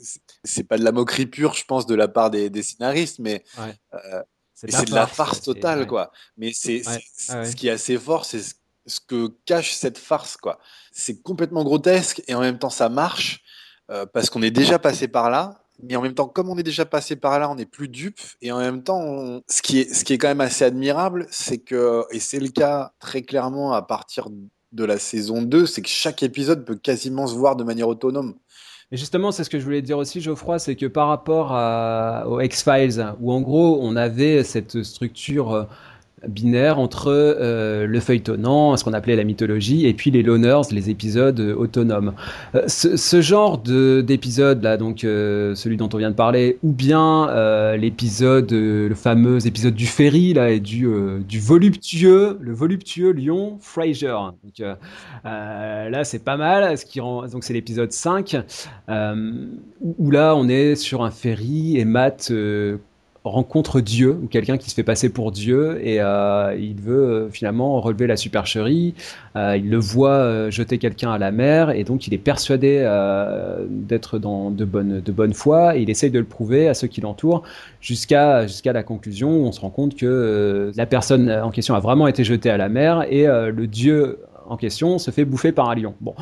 [0.69, 4.23] pas de la moquerie pure, je pense, de la part des, scénaristes, mais euh,
[4.55, 6.11] c'est de, la farce totale, quoi.
[6.37, 8.43] Mais c'est ce qui est assez fort, c'est
[8.87, 10.59] ce que cache cette farce, quoi.
[10.93, 13.43] C'est complètement grotesque et en même temps ça marche
[13.91, 15.65] euh, parce qu'on est déjà passé par là.
[15.83, 18.21] Mais en même temps, comme on est déjà passé par là, on n'est plus dupe.
[18.43, 21.57] Et en même temps, ce, qui est, ce qui est quand même assez admirable, c'est
[21.57, 24.29] que, et c'est le cas très clairement à partir
[24.73, 28.35] de la saison 2, c'est que chaque épisode peut quasiment se voir de manière autonome.
[28.93, 32.25] Et justement, c'est ce que je voulais dire aussi, Geoffroy, c'est que par rapport à,
[32.27, 35.69] aux X-Files, où en gros, on avait cette structure
[36.29, 40.91] binaire entre euh, le feuilletonnant, ce qu'on appelait la mythologie, et puis les loners, les
[40.91, 42.13] épisodes autonomes.
[42.55, 47.29] Euh, ce, genre d'épisode là, donc euh, celui dont on vient de parler, ou bien
[47.77, 50.89] l'épisode, le fameux épisode du ferry là et du,
[51.27, 54.17] du voluptueux, le voluptueux lion Fraser.
[54.43, 54.77] Donc
[55.25, 56.77] là, c'est pas mal.
[56.77, 58.37] Ce qui rend, donc c'est l'épisode 5
[58.89, 62.33] où là on est sur un ferry et Matt
[63.25, 67.29] rencontre Dieu ou quelqu'un qui se fait passer pour Dieu et euh, il veut euh,
[67.29, 68.95] finalement relever la supercherie.
[69.37, 72.81] Euh, il le voit jeter quelqu'un à la mer et donc il est persuadé
[73.69, 76.89] d'être dans de bonne de bonne foi et il essaye de le prouver à ceux
[76.89, 77.43] qui l'entourent
[77.81, 81.81] jusqu'à jusqu'à la conclusion où on se rend compte que la personne en question a
[81.81, 84.19] vraiment été jetée à la mer et le Dieu
[84.51, 85.95] en question se fait bouffer par un lion.
[86.01, 86.15] Bon,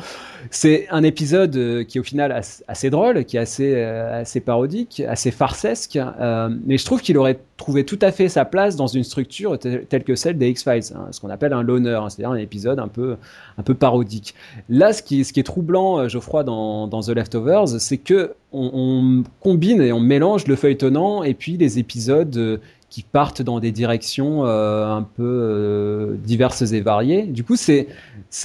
[0.51, 2.31] c'est un épisode euh, qui est au final
[2.67, 7.17] assez, drôle, qui est assez, euh, assez parodique, assez farcesque, euh, mais je trouve qu'il
[7.17, 10.95] aurait trouvé tout à fait sa place dans une structure telle que celle des X-Files,
[10.95, 13.17] hein, ce qu'on appelle un loner, hein, c'est-à-dire un épisode un peu,
[13.57, 14.35] un peu parodique.
[14.69, 19.91] Là, ce qui, est troublant, Geoffroy, dans, dans The Leftovers, c'est que on, combine et
[19.91, 22.59] on mélange le feuilletonnant et puis les épisodes
[22.89, 27.23] qui partent dans des directions euh, un peu euh, diverses et variées.
[27.23, 27.87] Du coup, c'est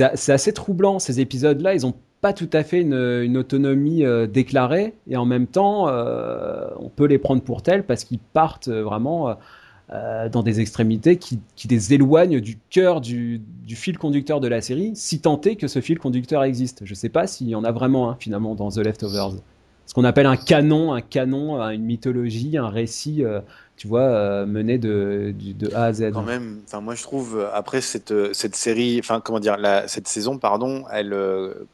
[0.08, 0.98] assez troublant.
[0.98, 5.46] Ces épisodes-là, ils n'ont pas tout à fait une, autonomie euh, déclarée et en même
[5.46, 9.36] temps, on peut les prendre pour tels parce qu'ils partent vraiment
[9.90, 11.38] dans des extrémités qui,
[11.68, 15.80] les éloignent du cœur du, fil conducteur de la série, si tant est que ce
[15.80, 16.84] fil conducteur existe.
[16.84, 19.34] Je ne sais pas s'il y en a vraiment un finalement dans The Leftovers.
[19.86, 23.22] Ce qu'on appelle un canon, un canon, une mythologie, un récit
[23.76, 25.34] tu vois, euh, mené de,
[25.74, 26.12] A à Z.
[26.12, 29.56] Quand même, moi je trouve euh, après cette, euh, cette série, enfin comment dire,
[29.88, 31.16] cette saison, pardon, elle,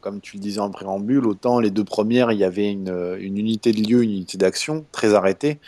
[0.00, 3.72] comme tu le disais en préambule, autant les deux premières, il y avait une, unité
[3.72, 5.58] de lieu, une unité d'action très arrêtée,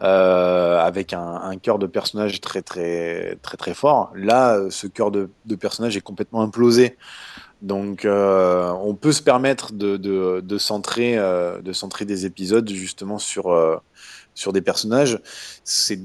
[0.00, 4.10] avec un, un cœur de personnage très très très très fort.
[4.14, 6.96] Là, ce cœur de, de personnage est complètement implosé.
[7.64, 13.80] Donc, on peut se permettre de, de, de centrer, de centrer des épisodes justement sur
[14.34, 15.18] sur des personnages.
[15.64, 16.00] C'est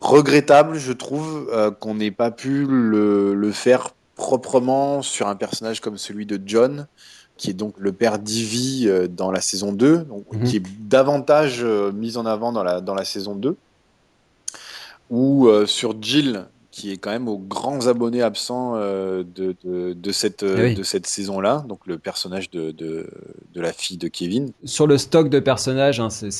[0.00, 5.98] regrettable, je trouve, euh, qu'on n'ait pas pu le, faire proprement sur un personnage comme
[5.98, 6.86] celui de John,
[7.36, 10.44] qui est donc le père d'Ivy euh, dans la saison 2, donc, mhm.
[10.44, 13.56] qui est davantage euh, mis en avant dans la, dans la saison 2,
[15.10, 20.42] ou sur Jill, qui est quand même aux grands abonnés absents euh, de, de, cette,
[20.42, 23.06] eh de cette saison-là, donc le personnage de, de,
[23.54, 24.50] la fille de Kevin.
[24.64, 26.30] Sur le stock de personnages, hein, c'est,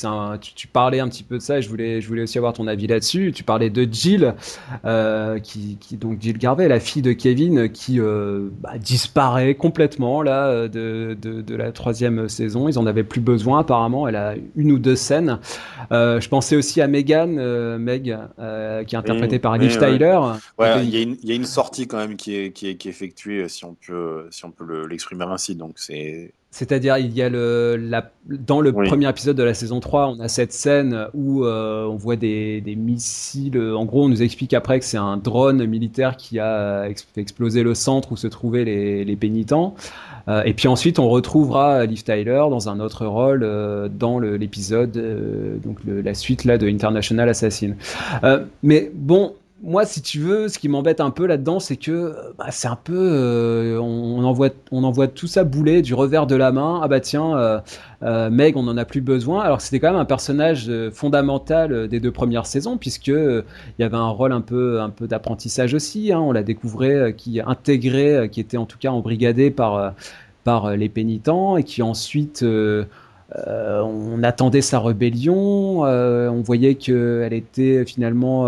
[0.55, 2.67] tu, parlais un petit peu de ça et je voulais, je voulais aussi avoir ton
[2.67, 3.31] avis là-dessus.
[3.33, 4.35] Tu parlais de Jill,
[4.83, 10.21] euh, qui, qui, donc Jill Garvey, la fille de Kevin, qui euh, bah, disparaît complètement
[10.21, 12.67] là de, de, la troisième saison.
[12.67, 14.05] Ils en avaient plus besoin apparemment.
[14.05, 15.39] Elle a une ou deux scènes.
[15.91, 18.17] je pensais aussi à Megan, Meg,
[18.85, 20.19] qui est interprétée par Liv Tyler.
[20.21, 20.24] Ouais,
[20.59, 23.65] il y, a une sortie quand même qui est, qui est, qui est effectuée, si
[23.65, 25.55] on peut, si on peut l'exprimer ainsi.
[25.55, 26.33] Donc c'est.
[26.55, 30.21] C'est-à-dire, il y a le, la, dans le premier épisode de la saison 3, on
[30.21, 33.59] a cette scène où euh, on voit des, des, missiles.
[33.59, 37.61] En gros, on nous explique après que c'est un drone militaire qui a fait exploser
[37.61, 39.75] le centre où se trouvaient les, les pénitents.
[40.29, 44.93] Euh, et puis ensuite, on retrouvera Liv Tyler dans un autre rôle euh, dans l'épisode,
[45.61, 47.73] donc la suite là de International Assassin.
[48.63, 49.33] mais bon,
[49.65, 52.75] moi, si tu veux, ce qui m'embête un peu là-dedans, c'est que bah, c'est un
[52.75, 56.81] peu, euh, on, envoie, on tout ça bouler du revers de la main.
[56.83, 57.59] Ah bah tiens, euh,
[58.03, 59.41] euh, Meg, on n'en a plus besoin.
[59.41, 63.43] Alors c'était quand même un personnage fondamental des deux premières saisons, puisque il
[63.79, 66.13] y avait un rôle un peu, un peu d'apprentissage aussi.
[66.13, 66.19] Hein.
[66.19, 69.95] on l'a découvert, qui intégré, qui était en tout cas embrigadé par,
[70.43, 72.45] par les pénitents et qui ensuite
[73.35, 75.79] on attendait sa rébellion.
[75.81, 78.47] on voyait qu'elle était finalement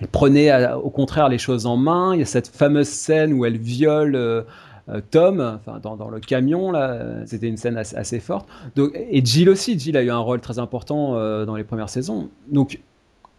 [0.00, 2.14] elle prenait au contraire les choses en main.
[2.14, 4.42] Il y a cette fameuse scène où elle viole euh,
[4.88, 8.48] euh, Tom, enfin dans, le camion là, c'était une scène assez, forte.
[8.94, 12.30] Et Jill aussi, Jill a eu un rôle très important euh, dans les premières saisons.
[12.50, 12.80] Donc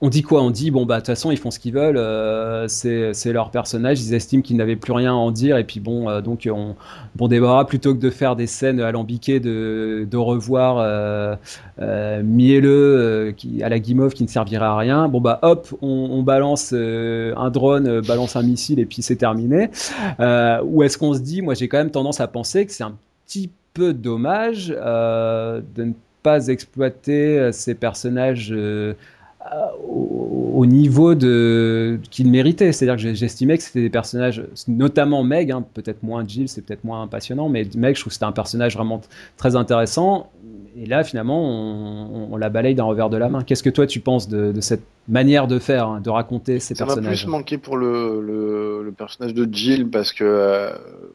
[0.02, 0.42] on dit quoi?
[0.42, 3.52] On dit bon bah de toute façon ils font ce qu'ils veulent, euh, c'est leur
[3.52, 6.48] personnage, ils estiment qu'ils n'avaient plus rien à en dire et puis bon euh, donc
[6.50, 6.76] on
[7.16, 11.36] bon Déborah plutôt que de faire des scènes alambiquées de, de revoir euh,
[11.82, 15.88] euh mielleux qui à la guimauve qui ne servirait à rien, bon bah hop on,
[16.12, 19.70] on balance un drone, balance un missile et puis c'est terminé.
[20.20, 22.96] ou est-ce qu'on se dit, moi j'ai quand même tendance à penser que c'est un
[23.26, 25.92] petit peu dommage de ne
[26.24, 28.54] pas exploiter ces personnages
[29.88, 32.72] au, niveau de qu'il méritait.
[32.72, 36.84] C'est-à-dire que j'estimais que c'était des personnages, notamment Meg, hein, peut-être moins Jill, c'est peut-être
[36.84, 39.02] moins passionnant, mais Meg, je trouve que c'était un personnage vraiment
[39.38, 40.30] très intéressant.
[40.78, 41.42] Et là, finalement,
[42.32, 43.44] on, la balaye d'un revers de la main.
[43.44, 47.04] Qu'est-ce que toi, tu penses de, cette manière de faire, hein, de raconter ces personnages
[47.04, 50.72] Ça m'a plus manqué pour le, le, personnage de Jill parce que euh,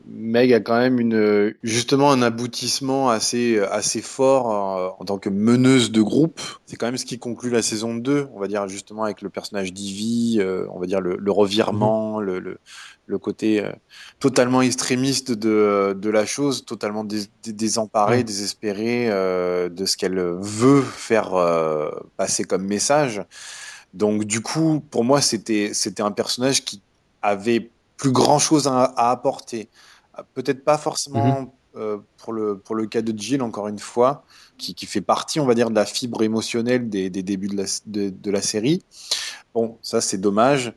[0.09, 5.29] Meg a quand même une, justement un aboutissement assez, assez fort euh, en tant que
[5.29, 6.41] meneuse de groupe.
[6.67, 9.31] C'est quand même ce qui conclut la saison 2, on va dire justement avec le
[9.31, 12.25] personnage d'Ivy, euh, on va dire le, revirement, mhm.
[12.25, 12.59] le,
[13.07, 13.73] le côté euh,
[14.19, 17.05] totalement extrémiste de, de, la chose, totalement
[17.45, 23.23] désemparé, désespéré euh, de ce qu'elle veut faire euh, passer comme message.
[23.93, 26.83] Donc du coup, pour moi, c'était c'était un personnage qui
[27.23, 29.69] avait plus grand chose à, apporter.
[30.35, 32.03] Peut-être pas forcément mhm.
[32.19, 34.25] pour le pour le cas de Jill, encore une fois,
[34.59, 37.57] qui, qui, fait partie, on va dire, de la fibre émotionnelle des, des débuts de
[37.57, 38.83] la, de, la série.
[39.55, 40.73] Bon, ça c'est dommage.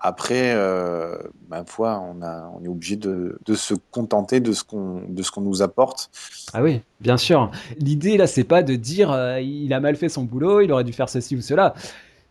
[0.00, 1.16] Après, euh,
[1.48, 5.60] ma foi, on, on est obligé de, de, se contenter de ce qu'on de nous
[5.60, 6.08] apporte.
[6.52, 7.50] Ah oui, bien sûr.
[7.78, 10.84] L'idée là, c'est pas de dire euh, il a mal fait son boulot, il aurait
[10.84, 11.74] dû faire ceci ou cela.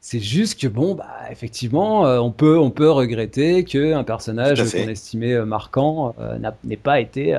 [0.09, 4.63] C'est juste que bon, bah effectivement, euh, on peut on peut regretter que un personnage
[4.71, 6.15] qu'on estimait euh, marquant
[6.63, 7.35] n'ait pas été.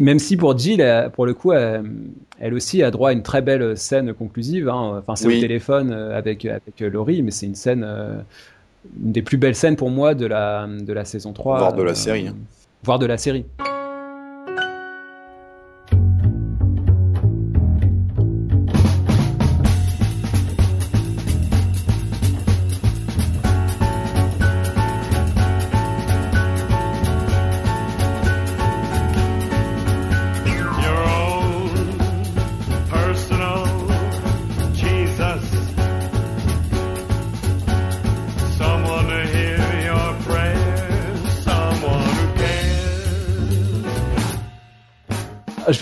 [0.00, 3.76] même si pour Jill, pour le coup, elle aussi a droit à une très belle
[3.76, 4.70] scène conclusive.
[4.70, 5.00] Hein.
[5.00, 9.54] Enfin, c'est au téléphone avec avec Laurie, mais c'est une scène une des plus belles
[9.54, 11.58] scènes pour moi de la, de la saison 3.
[11.58, 12.28] Voire de la série.
[12.28, 12.36] Hein.
[12.82, 13.44] Voire de la série.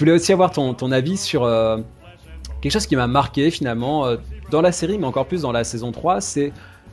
[0.00, 1.78] Voulais aussi avoir ton, ton avis sur euh,
[2.60, 4.16] quelque chose qui m'a marqué finalement euh,
[4.50, 6.52] dans la série, mais encore plus dans la saison 3, c'est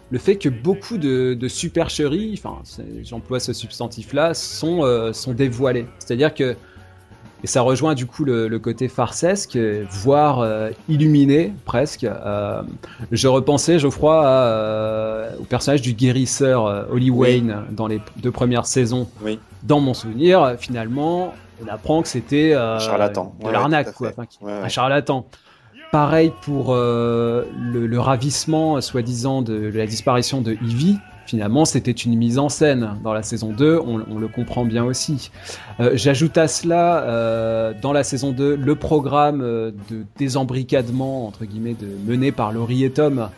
[0.10, 2.62] le fait que beaucoup de, de supercheries, enfin
[3.03, 5.86] j'emploie ce substantif-là, sont, euh, sont dévoilées.
[5.99, 6.55] C'est-à-dire que,
[7.43, 9.58] et ça rejoint du coup le, le côté farcesque,
[9.91, 12.08] voire illuminé presque.
[13.12, 19.08] je repensais, Geoffroy, au personnage du guérisseur Holly Wayne dans les deux premières saisons.
[19.22, 19.38] Oui.
[19.62, 23.34] Dans mon souvenir, finalement, on apprend que c'était euh, charlatan.
[23.43, 24.12] de l'arnaque, quoi.
[24.41, 25.28] un charlatan.
[25.91, 30.97] Pareil pour euh, le, ravissement, soi-disant, de, la disparition de Ivy.
[31.26, 32.95] Finalement, c'était une mise en scène.
[33.03, 35.30] Dans la saison 2, on, le comprend bien aussi.
[35.80, 41.88] Euh, j'ajoute à cela, dans la saison 2, le programme de désembricadement, entre guillemets, de,
[42.05, 43.30] mené par Laurie et Tom,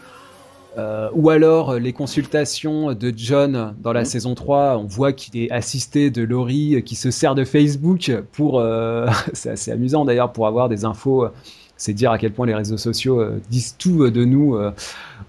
[0.77, 4.05] euh, ou alors euh, les consultations de John dans la mmh.
[4.05, 8.11] saison 3, on voit qu'il est assisté de Laurie euh, qui se sert de Facebook
[8.33, 8.63] pour...
[9.33, 11.27] c'est assez amusant d'ailleurs pour avoir des infos.
[11.75, 14.57] c'est dire à quel point les réseaux sociaux disent tout de nous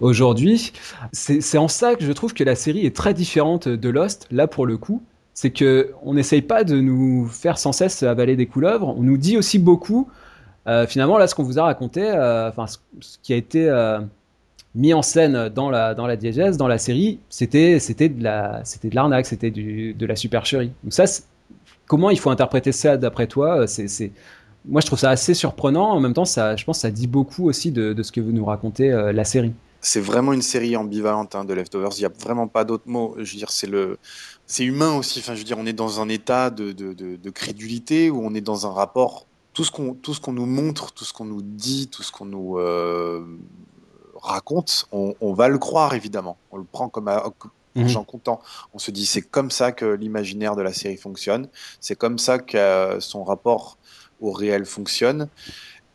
[0.00, 0.72] aujourd'hui.
[1.12, 4.46] C'est en ça que je trouve que la série est très différente de Lost, là
[4.46, 5.02] pour le coup.
[5.34, 8.94] C'est que on n'essaye pas de nous faire sans cesse avaler des couleuvres.
[8.96, 10.08] On nous dit aussi beaucoup.
[10.88, 12.78] finalement, là, ce qu'on vous a raconté, enfin, ce,
[13.22, 13.68] qui a été
[14.74, 18.60] mis en scène dans la, dans la diégèse, dans la série, c'était, c'était de la,
[18.64, 20.72] c'était de l'arnaque, c'était de la supercherie.
[20.84, 21.04] Donc ça,
[21.86, 24.12] comment il faut interpréter ça d'après toi c'est, c'est,
[24.66, 25.90] moi, je trouve ça assez surprenant.
[25.90, 28.20] En même temps, ça, je pense que ça dit beaucoup aussi de, de ce que
[28.20, 29.52] vous nous racontez euh, la série.
[29.80, 31.92] C'est vraiment une série ambivalente hein, de Leftovers.
[31.96, 33.14] Il n'y a vraiment pas d'autres mots.
[33.16, 33.98] Je veux dire, c'est le,
[34.46, 35.20] c'est humain aussi.
[35.20, 38.34] Enfin, je veux dire, on est dans un état de, de, de, crédulité où on
[38.34, 39.26] est dans un rapport.
[39.54, 42.12] Tout ce qu'on, tout ce qu'on nous montre, tout ce qu'on nous dit, tout ce
[42.12, 43.24] qu'on nous euh,
[44.22, 46.36] raconte, on, va le croire évidemment.
[46.50, 47.32] On le prend comme un
[47.74, 48.04] mmh.
[48.06, 48.40] content.
[48.74, 51.48] On se dit c'est comme ça que l'imaginaire de la série fonctionne,
[51.80, 53.78] c'est comme ça que son rapport
[54.20, 55.28] au réel fonctionne.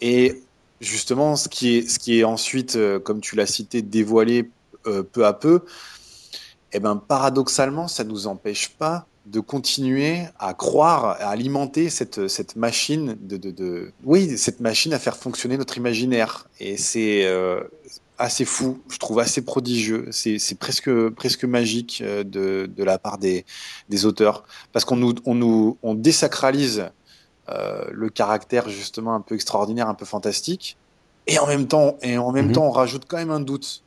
[0.01, 0.41] Et
[0.81, 4.49] justement, ce qui est, ce qui est ensuite, euh, comme tu l'as cité, dévoilé
[4.87, 5.61] euh, peu à peu,
[6.73, 12.27] eh ben, paradoxalement, ça ne nous empêche pas de continuer à croire, à alimenter cette,
[12.27, 16.47] cette machine de, de, oui, cette machine à faire fonctionner notre imaginaire.
[16.59, 17.61] Et c'est euh,
[18.17, 20.07] assez fou, je trouve assez prodigieux.
[20.11, 23.45] C'est presque, presque magique euh, de, de la part des,
[23.89, 26.89] des auteurs, parce qu'on nous, on nous, on désacralise
[27.49, 30.77] euh, le caractère justement un peu extraordinaire, un peu fantastique,
[31.27, 32.53] et en même temps, et en même mhm.
[32.53, 33.83] temps, on rajoute quand même un doute,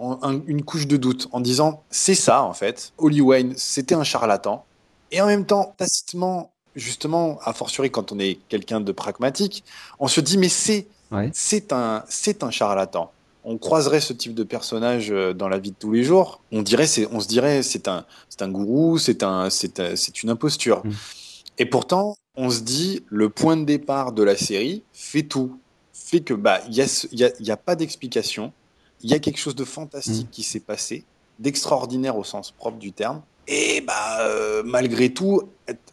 [0.00, 2.92] une couche de doute, en disant c'est ça en fait.
[2.98, 4.64] Holly Wayne, c'était un charlatan,
[5.10, 9.64] et en même temps, tacitement, justement, a fortiori quand on est quelqu'un de pragmatique,
[9.98, 10.86] on se dit mais c'est,
[11.32, 13.12] c'est un, c'est un charlatan
[13.44, 16.62] on croiserait ce type de personnage euh, dans la vie de tous les jours, on
[16.62, 20.84] dirait, on se dirait, c'est un, c'est un gourou, c'est un, c'est, une imposture.
[20.84, 20.90] Mm.
[21.58, 25.58] Et pourtant, on se dit, le point de départ de la série fait tout,
[25.92, 28.52] fait que bah, il y a, pas d'explication,
[29.02, 30.32] il y a quelque chose de fantastique mm.
[30.32, 31.04] qui s'est passé,
[31.38, 33.22] d'extraordinaire au sens propre du terme.
[33.48, 35.42] Et bah, euh, malgré tout,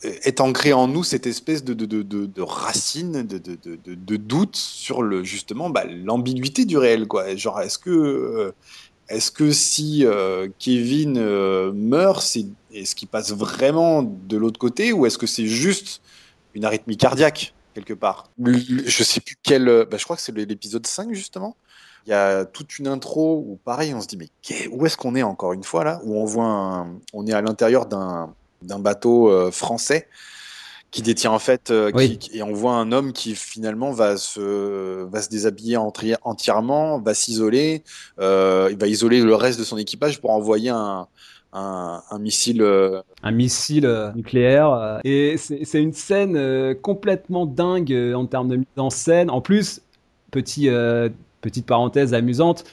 [0.03, 6.65] est, ancré en nous cette espèce de, racine, de, doute sur le, justement bah, l'ambiguïté
[6.65, 7.07] du réel.
[7.07, 7.35] Quoi.
[7.35, 8.51] Genre, est-ce que, euh,
[9.09, 11.19] est-ce que si euh, Kevin
[11.71, 12.23] meurt,
[12.71, 16.01] est-ce qu'il passe vraiment de l'autre côté ou est-ce que c'est juste
[16.53, 18.29] une arythmie cardiaque quelque part?
[18.43, 19.65] Je sais plus quel.
[19.89, 21.55] Bah, je crois que c'est l'épisode 5 justement
[22.05, 24.29] il y a toute une intro où, pareil, on se dit, mais
[24.71, 26.01] où est-ce qu'on est encore une fois là?
[26.03, 30.07] Où on voit on est à l'intérieur d'un, bateau euh, français
[30.91, 31.91] qui détient en fait, euh,
[32.33, 37.83] et on voit un homme qui finalement va se, va se déshabiller entièrement, va s'isoler,
[38.19, 41.07] euh, il va isoler le reste de son équipage pour envoyer un,
[41.53, 42.63] un, missile.
[43.21, 44.99] Un missile nucléaire.
[45.03, 49.29] Et c'est une scène complètement dingue en termes de mise en scène.
[49.29, 49.81] En plus,
[50.31, 50.69] petit
[51.41, 52.63] petite parenthèse amusante,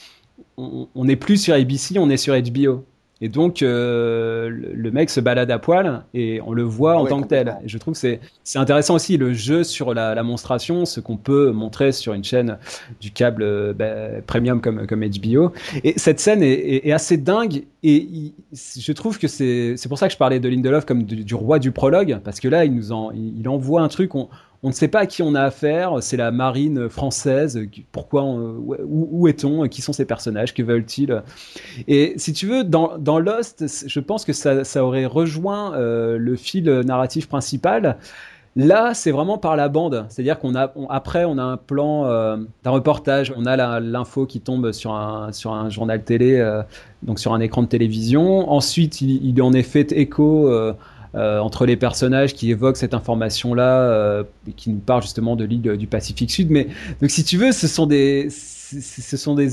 [0.56, 2.84] on n'est plus sur ABC, on est sur HBO.
[3.22, 7.22] Et donc, euh, le, mec se balade à poil et on le voit en tant
[7.22, 7.56] que tel.
[7.64, 11.50] Et je trouve que c'est intéressant aussi le jeu sur la, monstration, ce qu'on peut
[11.50, 12.58] montrer sur une chaîne
[13.00, 15.52] du câble euh, bah, premium comme, comme HBO.
[15.82, 20.18] Et cette scène est, assez dingue et je trouve que c'est pour ça que je
[20.18, 23.48] parlais de Lindelof comme du, roi du prologue, parce que là, il nous en, il,
[23.48, 24.14] envoie un truc.
[24.14, 24.28] On,
[24.62, 27.60] on ne sait pas à qui on a affaire, c'est la marine française,
[27.92, 31.22] pourquoi, où, est-on, qui sont ces personnages, que veulent-ils?
[31.88, 36.64] Et si tu veux, dans, Lost, je pense que ça, aurait rejoint euh, le fil
[36.80, 37.98] narratif principal.
[38.58, 42.38] Là, c'est vraiment par la bande, c'est-à-dire qu'on a après on a un plan euh,
[42.64, 46.62] d'un reportage, on a l'info qui tombe sur un journal télé, euh,
[47.02, 48.50] donc sur un écran de télévision.
[48.50, 50.50] Ensuite, il, il en est fait écho
[51.16, 55.44] euh, entre les personnages qui évoquent cette information-là, euh, et qui nous parlent justement de
[55.44, 56.50] l'île du Pacifique Sud.
[56.50, 56.68] Mais
[57.00, 58.28] donc, si tu veux, ce sont des,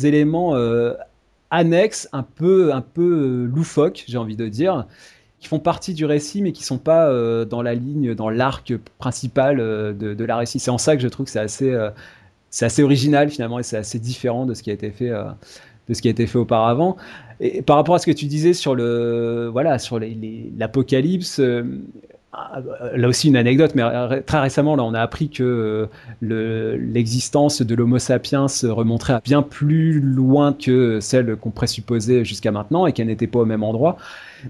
[0.06, 0.94] éléments euh,
[1.52, 2.74] annexes, un peu,
[3.46, 4.86] loufoques, j'ai envie de dire,
[5.40, 7.10] qui font partie du récit, mais qui sont pas
[7.46, 10.60] dans la ligne, dans l'arc principal de, la récit.
[10.60, 14.46] C'est en ça que je trouve que c'est assez original finalement, et c'est assez différent
[14.46, 15.12] de ce qui a été fait
[15.90, 16.98] de ce qui a été fait auparavant.
[17.40, 21.64] Et par rapport à ce que tu disais sur le voilà sur l'apocalypse, euh,
[22.96, 23.84] là aussi une anecdote, mais
[24.22, 25.90] très récemment là on a appris que
[26.24, 32.52] euh, l'existence de l'Homo sapiens remonterait à bien plus loin que celle qu'on présupposait jusqu'à
[32.52, 33.98] maintenant et qu'elle n'était pas au même endroit.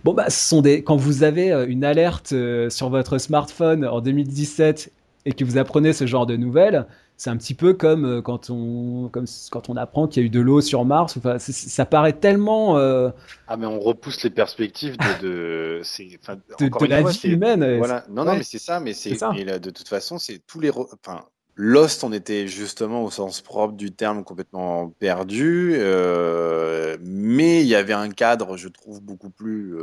[0.04, 2.34] Bon bah ce sont des quand vous avez euh, une alerte
[2.70, 4.92] sur votre smartphone en 2017
[5.26, 6.86] et que vous apprenez ce genre de nouvelles,
[7.24, 10.28] c'est un petit peu comme euh, quand on, comme quand on apprend qu'il y a
[10.28, 11.16] eu de l'eau sur Mars.
[11.16, 12.78] Enfin, ça paraît tellement.
[12.78, 13.12] Euh,
[13.48, 15.82] ah, mais on repousse les perspectives de, de,
[16.80, 17.78] de, la vie humaine.
[17.78, 18.04] Voilà.
[18.10, 18.82] Non, non, mais c'est ça.
[18.82, 20.70] Mais c'est de toute façon, c'est tous les.
[20.72, 21.22] Enfin,
[21.56, 27.76] Lost, on était justement au sens propre du terme complètement perdu, euh, mais il y
[27.76, 29.78] avait un cadre, je trouve, beaucoup plus,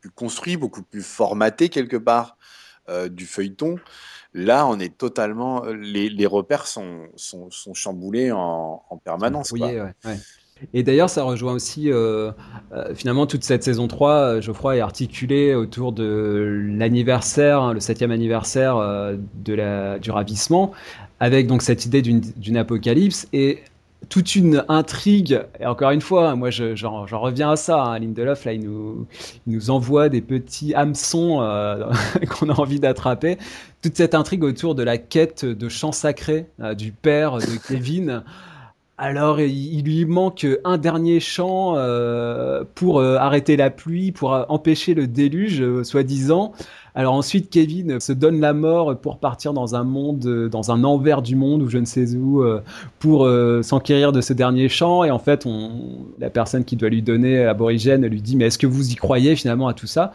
[0.00, 2.36] plus construit, beaucoup plus formaté quelque part
[3.10, 3.80] du feuilleton.
[4.32, 5.64] Là, on est totalement.
[5.64, 9.52] Euh, les, repères sont, sont, chamboulés en, permanence.
[10.74, 12.32] Et d'ailleurs, ça rejoint aussi euh,
[12.72, 14.40] euh, finalement toute cette saison 3.
[14.40, 20.72] Geoffroy est articulé autour de l'anniversaire, hein, le septième anniversaire de la, du ravissement,
[21.18, 23.26] avec donc cette idée d'une apocalypse.
[23.32, 23.60] Et
[24.08, 25.42] toute une intrigue.
[25.60, 27.82] Et encore une fois, moi, j'en reviens à ça.
[27.82, 27.98] Hein.
[27.98, 29.06] Lindelof, là, il nous,
[29.46, 31.90] nous envoie des petits hameçons euh,
[32.30, 33.38] qu'on a envie d'attraper.
[33.82, 38.22] Toute cette intrigue autour de la quête de chant sacré euh, du père de Kevin.
[38.98, 45.06] Alors, il, lui manque un dernier chant euh, pour arrêter la pluie, pour empêcher le
[45.06, 46.52] déluge, soi-disant.
[46.94, 50.84] Alors ensuite, Kevin se donne la mort pour partir dans un monde, euh, dans un
[50.84, 52.62] envers du monde ou je ne sais où, euh,
[52.98, 55.04] pour euh, s'enquérir de ce dernier champ.
[55.04, 55.70] Et en fait, on,
[56.18, 59.36] la personne qui doit lui donner aborigène lui dit, mais est-ce que vous y croyez
[59.36, 60.12] finalement à tout ça?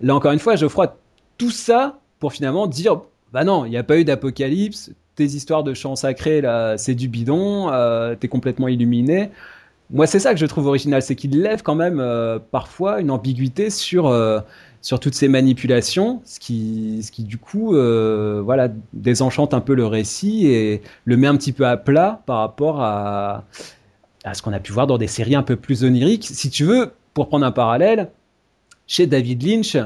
[0.00, 0.96] Là encore une fois, Geoffroy,
[1.38, 3.00] tout ça pour finalement dire,
[3.32, 4.90] bah non, il n'y a pas eu d'apocalypse.
[5.14, 7.70] Tes histoires de chants sacrés là, c'est du bidon.
[8.20, 9.30] T'es complètement illuminé.
[9.90, 12.04] Moi, c'est ça que je trouve original, c'est qu'il lève quand même
[12.50, 14.12] parfois une ambiguïté sur
[14.80, 19.74] sur toutes ces manipulations, ce qui, ce qui du coup, euh, voilà, désenchante un peu
[19.74, 23.44] le récit et le met un petit peu à plat par rapport à,
[24.24, 26.28] à ce qu'on a pu voir dans des séries un peu plus oniriques.
[26.32, 28.10] Si tu veux, pour prendre un parallèle,
[28.86, 29.76] chez David Lynch,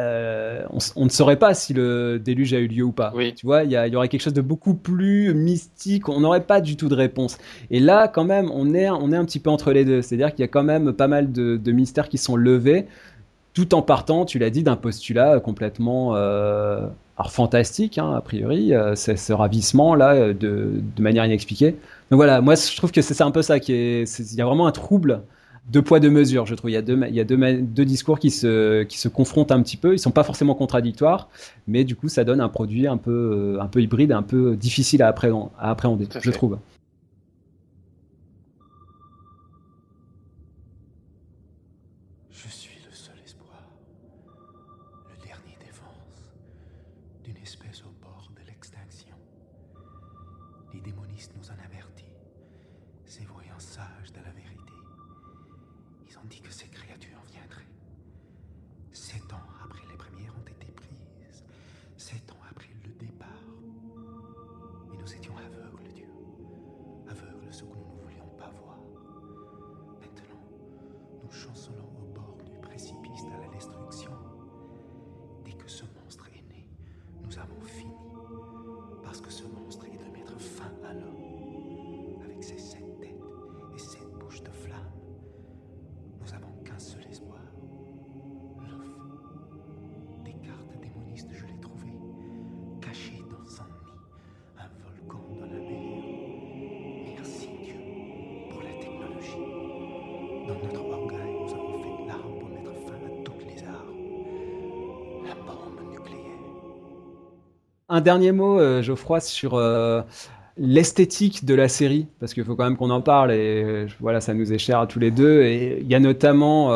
[0.00, 0.64] euh,
[0.96, 3.12] on, ne saurait pas si le déluge a eu lieu ou pas.
[3.36, 6.08] Tu vois, il y, aurait quelque chose de beaucoup plus mystique.
[6.08, 7.38] On n'aurait pas du tout de réponse.
[7.70, 10.02] Et là, quand même, on est, on est un petit peu entre les deux.
[10.02, 12.86] C'est-à-dire qu'il y a quand même pas mal de, mystères qui sont levés,
[13.52, 16.86] tout en partant, tu l'as dit, d'un postulat complètement euh,
[17.28, 18.74] fantastique, hein, a priori.
[18.74, 21.72] Euh, c'est ce ravissement là de, de, manière inexpliquée.
[22.10, 24.18] Donc voilà, moi je trouve que c'est un peu ça qui est.
[24.18, 25.22] Il y a vraiment un trouble
[25.68, 26.70] deux poids deux mesures, je trouve.
[26.70, 29.52] Il y a deux, il y a deux, deux, discours qui se, qui se confrontent
[29.52, 29.94] un petit peu.
[29.94, 31.28] Ils sont pas forcément contradictoires,
[31.66, 35.02] mais du coup, ça donne un produit un peu, un peu hybride, un peu difficile
[35.02, 36.58] à appréhender, à appréhender je trouve.
[107.94, 110.02] Un dernier mot, euh, Geoffroy, sur euh,
[110.58, 114.20] l'esthétique de la série, parce qu'il faut quand même qu'on en parle, et euh, voilà,
[114.20, 115.42] ça nous est cher à tous les deux.
[115.42, 116.70] Et il y a notamment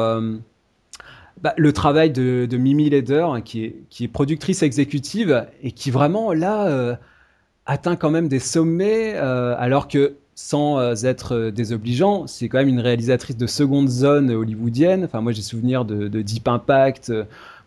[1.43, 6.97] bah, le travail de, Mimi Leder, hein, qui, est, productrice exécutive, et qui vraiment, là,
[7.67, 13.37] atteint quand même des sommets, alors que sans être désobligeant, c'est quand même une réalisatrice
[13.37, 15.03] de seconde zone hollywoodienne.
[15.05, 17.13] Enfin, moi, j'ai souvenir de, de Deep Impact.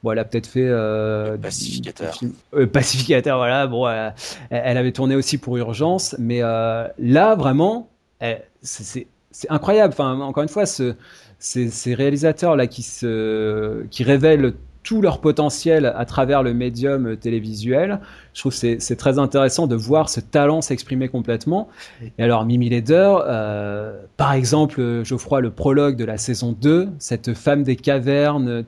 [0.04, 2.20] Bon, elle a peut-être fait euh, pacificateur.
[2.56, 3.68] Euh, pacificateur, voilà.
[3.68, 3.88] Bon,
[4.50, 7.90] elle, avait tourné aussi pour Urgence, mais euh, là vraiment,
[8.62, 9.08] c'est
[9.50, 9.94] incroyable.
[9.94, 10.96] Enfin, encore une fois, ce,
[11.38, 18.00] ces, réalisateurs là qui se, qui révèlent tout leur potentiel à travers le médium télévisuel.
[18.34, 21.70] Je trouve que c'est très intéressant de voir ce talent s'exprimer complètement.
[22.18, 23.18] Et alors, Mimi Leder,
[24.18, 28.66] par exemple, Geoffroy, le prologue de la saison 2, cette femme des cavernes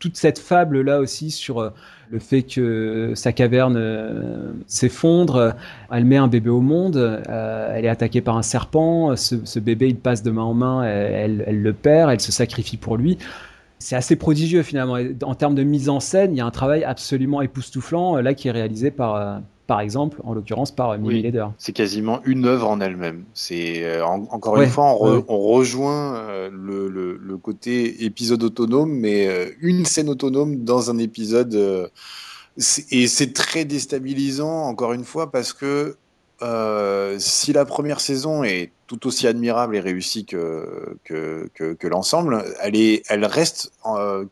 [0.00, 1.70] toute cette fable là aussi sur euh,
[2.10, 5.54] le fait que sa caverne euh, s'effondre,
[5.92, 9.88] elle met un bébé au monde, euh, elle est attaquée par un serpent, ce, bébé
[9.88, 13.18] il passe de main en main, elle, elle, le perd, elle se sacrifie pour lui.
[13.78, 14.98] C'est assez prodigieux finalement.
[15.22, 18.48] En termes de mise en scène, il y a un travail absolument époustouflant là qui
[18.48, 19.40] est réalisé par
[19.70, 21.46] par exemple, en l'occurrence par Mimi Leder.
[21.56, 23.22] C'est quasiment une œuvre en elle-même.
[23.34, 29.84] C'est euh, encore une fois, on, rejoint euh, le, côté épisode autonome, mais euh, une
[29.84, 31.54] scène autonome dans un épisode.
[32.90, 35.94] et c'est très déstabilisant, encore une fois, parce que
[37.18, 42.74] si la première saison est tout aussi admirable et réussie que, que, que, l'ensemble, elle,
[42.74, 43.70] est, elle reste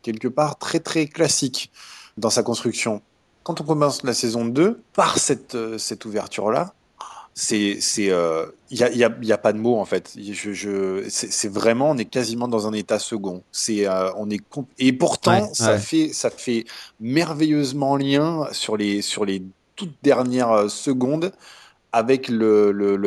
[0.01, 1.71] quelque part très très classique
[2.17, 3.01] dans sa construction
[3.49, 6.71] quand on commence la saison 2 par cette, euh, cette ouverture-là,
[7.33, 10.15] c'est c'est euh, il y, a, y, a, y, a, pas de mots en fait.
[10.15, 13.41] Je, je c'est vraiment on est quasiment dans un état second.
[13.51, 14.39] C'est euh, on est
[14.77, 16.65] et pourtant ça fait ça fait
[16.99, 19.41] merveilleusement lien sur les sur les
[19.75, 21.31] toutes dernières secondes
[21.91, 22.31] avec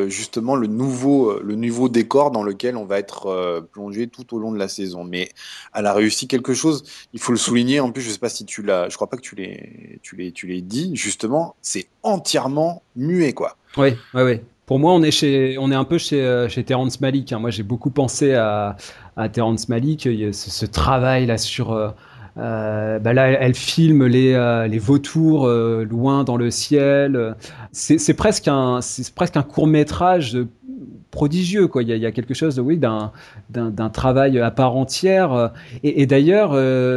[0.08, 4.40] justement le nouveau, le nouveau décor dans lequel on va être euh, plongé tout au
[4.40, 5.04] long de la saison.
[5.04, 5.30] Mais
[5.74, 6.82] elle a réussi quelque chose.
[7.12, 7.80] Il faut le souligner.
[7.80, 10.16] En plus, je sais pas si tu l'as, je crois pas que tu l'aies, tu
[10.16, 10.96] l'es, tu l'es dit.
[10.96, 13.56] Justement, c'est entièrement muet, quoi.
[13.76, 14.40] Oui, oui, oui.
[14.66, 17.32] Pour moi, on est un peu chez, euh, chez Terrence Malick.
[17.32, 17.38] Hein.
[17.38, 18.76] Moi, j'ai beaucoup pensé à,
[19.16, 20.08] à Terrence Malick.
[20.32, 21.94] Ce, travail là sur
[22.38, 27.36] euh, bah là, elle filme les, euh, les vautours euh, loin dans le ciel.
[27.72, 30.38] C'est presque un, c'est presque un court métrage
[31.10, 31.68] prodigieux.
[31.68, 31.82] Quoi.
[31.82, 33.12] Il, y a, il y a quelque chose, oui, d'un,
[33.50, 35.52] d'un, travail à part entière.
[35.82, 36.52] Et, et d'ailleurs,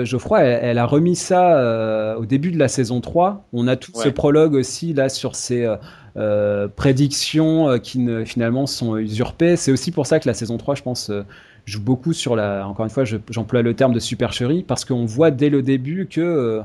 [0.06, 3.46] Geoffroy, elle, a remis ça au début de la saison 3.
[3.52, 5.70] On a tout ce prologue aussi là sur ces
[6.78, 9.58] prédictions qui ne, finalement sont usurpées.
[9.58, 11.12] C'est aussi pour ça que la saison 3, je pense,
[11.66, 12.68] joue beaucoup sur la.
[12.68, 16.22] Encore une fois, j'emploie le terme de supercherie parce qu'on voit dès le début que
[16.22, 16.62] euh,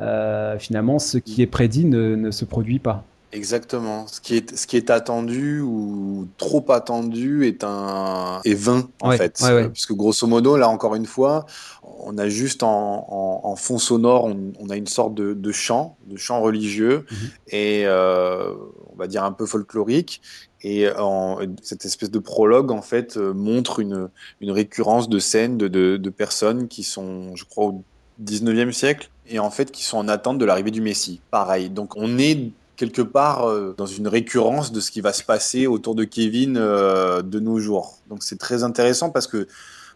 [0.00, 3.04] euh, finalement ce qui est prédit ne, se produit pas.
[3.32, 4.06] Exactement.
[4.06, 9.10] Ce qui est, ce qui est attendu ou trop attendu est un est vain en
[9.10, 11.46] fait, puisque grosso modo là encore une fois,
[11.82, 17.06] on a juste en, fond sonore, on, a une sorte de, chant, de chant religieux
[17.10, 17.16] mhm.
[17.48, 18.52] et euh,
[18.94, 20.20] on va dire un peu folklorique.
[20.62, 24.08] Et en, cette espèce de prologue, en fait, euh, montre une,
[24.40, 27.84] une récurrence de scènes de, de, personnes qui sont, je crois, au
[28.22, 31.20] 19e siècle, et en fait, qui sont en attente de l'arrivée du Messie.
[31.30, 31.68] Pareil.
[31.68, 35.66] Donc, on est quelque part euh, dans une récurrence de ce qui va se passer
[35.66, 37.98] autour de Kevin euh, de nos jours.
[38.08, 39.46] Donc, c'est très intéressant parce que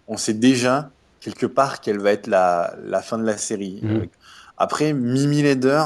[0.06, 3.80] on sait déjà quelque part quelle va être la, la fin de la série.
[3.82, 4.02] Mmh.
[4.58, 5.82] Après, Mimi Leder,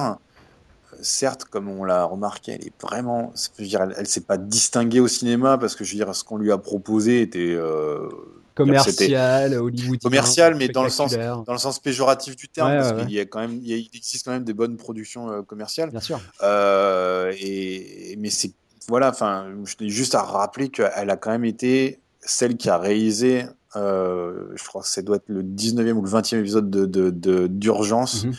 [1.01, 5.01] certes, comme on l'a remarqué, elle est vraiment, je veux dire, elle, s'est pas distinguée
[5.01, 8.09] au cinéma parce que je veux dire, ce qu'on lui a proposé était euh,
[8.55, 13.13] commercial, hollywoodien, commercial, mais dans le sens, dans le sens péjoratif du terme, parce qu'il
[13.13, 15.91] y a quand même, il, existe quand même des bonnes productions euh, commerciales.
[15.91, 16.21] Bien sûr.
[16.43, 18.53] Euh, et mais c'est
[18.89, 22.79] voilà, enfin, je tenais juste à rappeler qu'elle a quand même été celle qui a
[22.79, 28.25] réalisé, je crois que ça doit être le 19e ou le 20e épisode de d'urgence.
[28.25, 28.33] Mhm.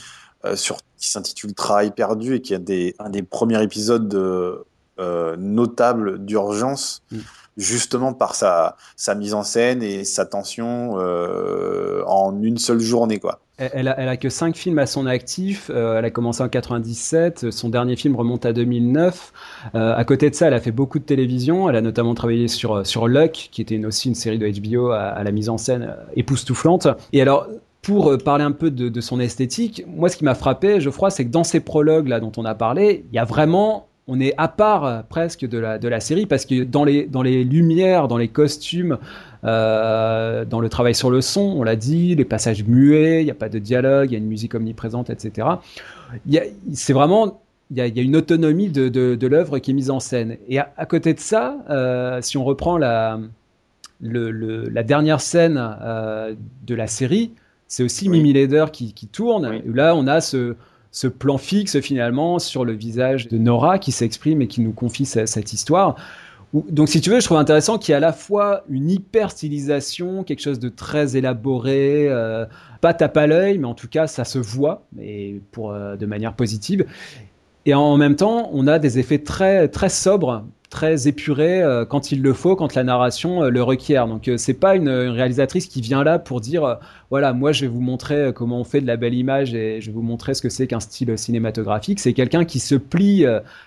[0.45, 4.65] Euh, sur, qui s'intitule Travail perdu et qui est des, un des premiers épisodes de,
[4.99, 7.20] euh, notables d'urgence, mm.
[7.56, 13.20] justement par sa, sa mise en scène et sa tension euh, en une seule journée.
[13.20, 13.40] Quoi.
[13.57, 15.70] Elle a, elle a que 5 films à son actif.
[15.70, 17.49] elle a commencé en 97.
[17.52, 19.32] Son dernier film remonte à 2009.
[19.74, 21.70] à côté de ça, elle a fait beaucoup de télévision.
[21.70, 24.90] Elle a notamment travaillé sur, sur Luck, qui était une, aussi une série de HBO
[24.90, 26.88] à, à la mise en scène époustouflante.
[27.14, 27.48] Et alors,
[27.84, 31.26] pour euh, parler un peu de, son esthétique, moi ce qui m'a frappé, Geoffroy, c'est
[31.26, 34.34] que dans ces prologues là dont on a parlé, il y a vraiment, on est
[34.38, 38.18] à part euh, presque de la, série parce que dans les, dans les lumières, dans
[38.18, 38.97] les costumes,
[39.43, 43.31] euh, dans le travail sur le son, on l'a dit, les passages muets, il n'y
[43.31, 45.47] a pas de dialogue, il y a une musique omniprésente, etc.
[46.73, 50.38] C'est vraiment il y, a, une autonomie de, l'œuvre qui est mise en scène.
[50.47, 51.57] Et à, côté de ça,
[52.22, 53.19] si on reprend la,
[53.99, 57.31] la dernière scène de la série,
[57.73, 59.63] c'est aussi Mimi Leder qui, tourne.
[59.65, 60.55] Là, on a ce,
[61.07, 65.53] plan fixe finalement sur le visage de Nora qui s'exprime et qui nous confie cette,
[65.53, 65.95] histoire.
[66.53, 69.31] Donc, si tu veux, je trouve intéressant qu'il y ait à la fois une hyper
[69.31, 72.45] stylisation, quelque chose de très élaboré, euh,
[72.79, 76.05] pas tape à l'œil, mais en tout cas, ça se voit, et pour, euh, de
[76.05, 76.85] manière positive.
[77.65, 82.11] Et en même temps, on a des effets très, très sobres très épuré euh, quand
[82.11, 84.07] il le faut, quand la narration euh, le requiert.
[84.07, 86.79] Donc euh, c'est pas une, réalisatrice qui vient là pour dire
[87.11, 89.87] voilà moi je vais vous montrer comment on fait de la belle image et je
[89.87, 91.99] vais vous montrer ce que c'est qu'un style cinématographique.
[91.99, 93.25] C'est quelqu'un qui se plie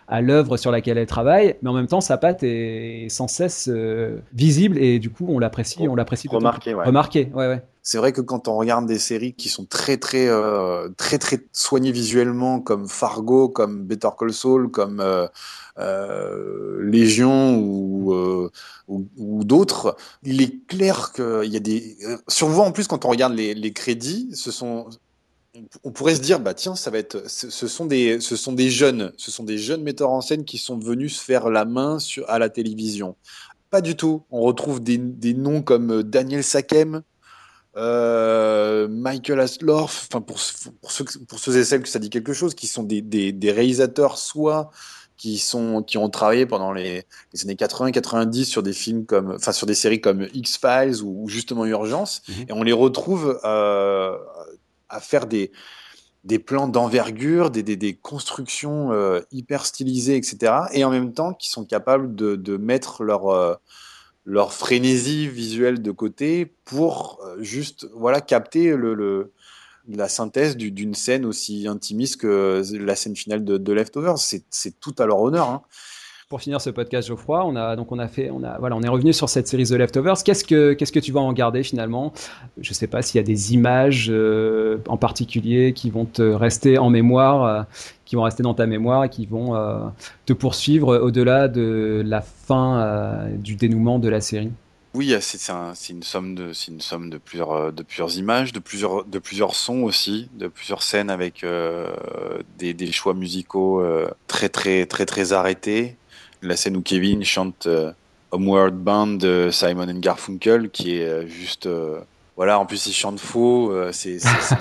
[0.08, 3.70] à l'œuvre sur laquelle elle travaille, mais en même temps sa patte est sans cesse
[4.34, 6.26] visible et du coup on l'apprécie, on l'apprécie.
[6.28, 6.84] Remarqué, ouais.
[6.84, 7.62] Remarqué, ouais, ouais.
[7.88, 11.38] C'est vrai que quand on regarde des séries qui sont très très euh, très très
[11.52, 15.28] soignées visuellement, comme Fargo, comme Better Call Saul, comme euh, euh,
[15.78, 18.51] Légion ou,
[18.89, 21.97] ou, d'autres, il est clair qu'il y a des.
[22.28, 24.89] Souvent en plus quand on regarde les, crédits, ce sont
[25.85, 28.69] on pourrait se dire bah tiens ça va être ce sont des ce sont des
[28.69, 31.98] jeunes ce sont des jeunes metteurs en scène qui sont venus se faire la main
[31.98, 33.16] sur à la télévision
[33.70, 37.01] pas du tout on retrouve des, noms comme Daniel Sakem
[37.78, 42.82] euh, Michael Aslorf, enfin pour, ceux, et celles que ça dit quelque chose, qui sont
[42.82, 44.70] des, des réalisateurs soit
[45.16, 49.52] qui sont qui ont travaillé pendant les, les années 80-90 sur des films comme enfin
[49.52, 52.44] sur des séries comme X Files ou, justement Urgence mhm.
[52.48, 54.16] et on les retrouve euh,
[54.88, 55.52] à faire des
[56.24, 60.55] des plans d'envergure, des, des, des, constructions euh, hyper stylisées, etc.
[60.72, 63.55] Et en même temps, qui sont capables de, de mettre leur, euh,
[64.24, 69.32] leur frénésie visuelle de côté pour euh, juste voilà capter le,
[69.88, 74.18] la synthèse d'une scène aussi intimiste que la scène finale de, de Leftovers.
[74.18, 75.48] C'est tout à leur honneur.
[75.48, 75.62] Hein
[76.28, 78.82] pour finir ce podcast, Geoffroy, on a donc on a fait, on a voilà, on
[78.82, 80.24] est revenu sur cette série The Leftovers.
[80.24, 82.12] Qu'est-ce que qu'est-ce que tu vas en garder finalement?
[82.58, 86.78] Je sais pas s'il y a des images euh, en particulier qui vont te rester
[86.78, 87.62] en mémoire, euh,
[88.04, 89.78] qui vont rester dans ta mémoire et qui vont euh,
[90.24, 94.50] te poursuivre au-delà de la fin du dénouement de la série.
[94.97, 101.10] Oui, c'est une somme de, plusieurs, plusieurs images, de plusieurs, sons aussi, de plusieurs scènes
[101.10, 101.44] avec
[102.59, 103.85] des, des, choix musicaux
[104.27, 105.97] très très très très arrêtés
[106.43, 107.93] la scène où Kevin chante euh,
[108.31, 111.66] Homeward Bound de Simon Garfunkel, qui est euh, juste.
[111.66, 112.01] Euh,
[112.36, 113.73] voilà, en plus il chante faux.
[113.93, 114.18] c'est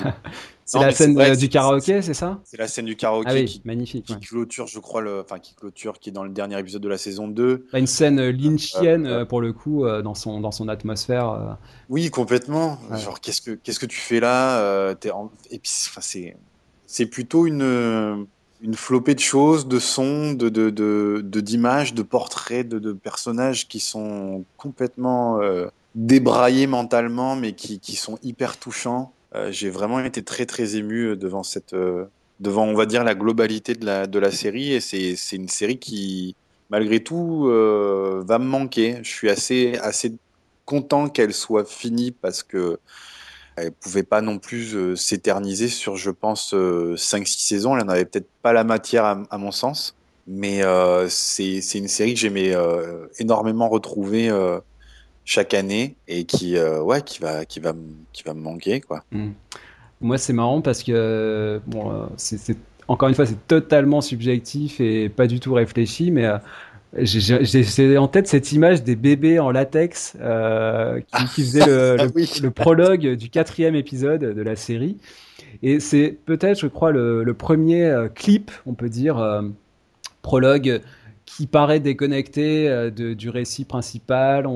[0.65, 4.05] C'est la scène du karaoké, c'est ça C'est la scène du karaoké ah qui, magnifique,
[4.05, 6.89] qui clôture, je crois, le, enfin qui clôture, qui est dans le dernier épisode de
[6.89, 7.67] la saison 2.
[7.73, 11.57] Une scène lynchienne pour le coup dans son dans son atmosphère.
[11.89, 12.79] Oui, complètement.
[12.95, 14.91] Genre qu'est-ce que qu'est-ce que tu fais là
[15.51, 16.35] Et puis, enfin c'est
[16.87, 18.25] c'est plutôt une
[18.61, 24.43] une flopée de choses, de sons, de, de, d'images, de, portraits, de, personnages qui sont
[24.57, 29.13] complètement euh, débraillés mentalement, mais qui, qui sont hyper touchants.
[29.35, 32.05] Euh, j'ai vraiment été très très ému devant cette, euh,
[32.39, 35.79] devant on va dire la globalité de la, de la série, et c'est, une série
[35.79, 36.35] qui,
[36.69, 38.99] malgré tout, va me manquer.
[39.03, 40.13] Je suis assez assez
[40.65, 42.79] content qu'elle soit finie parce que
[43.57, 47.77] elle pouvait pas non plus euh, s'éterniser sur, je pense, 5-6 euh, saisons.
[47.77, 49.95] Elle n'avait peut-être pas la matière à, mon sens.
[50.27, 52.53] Mais euh, c'est une série que j'aimais
[53.19, 54.29] énormément retrouver
[55.25, 57.73] chaque année et qui, ouais, qui, va, qui, va,
[58.13, 58.79] qui va me manquer.
[58.79, 59.03] Quoi.
[59.11, 59.31] Mmh.
[60.01, 62.57] Moi, c'est marrant parce que, bon, c'est
[62.87, 66.29] encore une fois, c'est totalement subjectif et pas du tout réfléchi, mais
[66.97, 72.05] j'ai en tête cette image des bébés en latex euh, qui, qui, faisaient le, ah
[72.41, 74.97] le, prologue du quatrième épisode de la série.
[75.61, 79.41] Et c'est peut-être, je crois, le, le, premier euh, clip, on peut dire, euh,
[80.21, 80.81] prologue,
[81.25, 84.47] qui paraît déconnecté euh, du récit principal.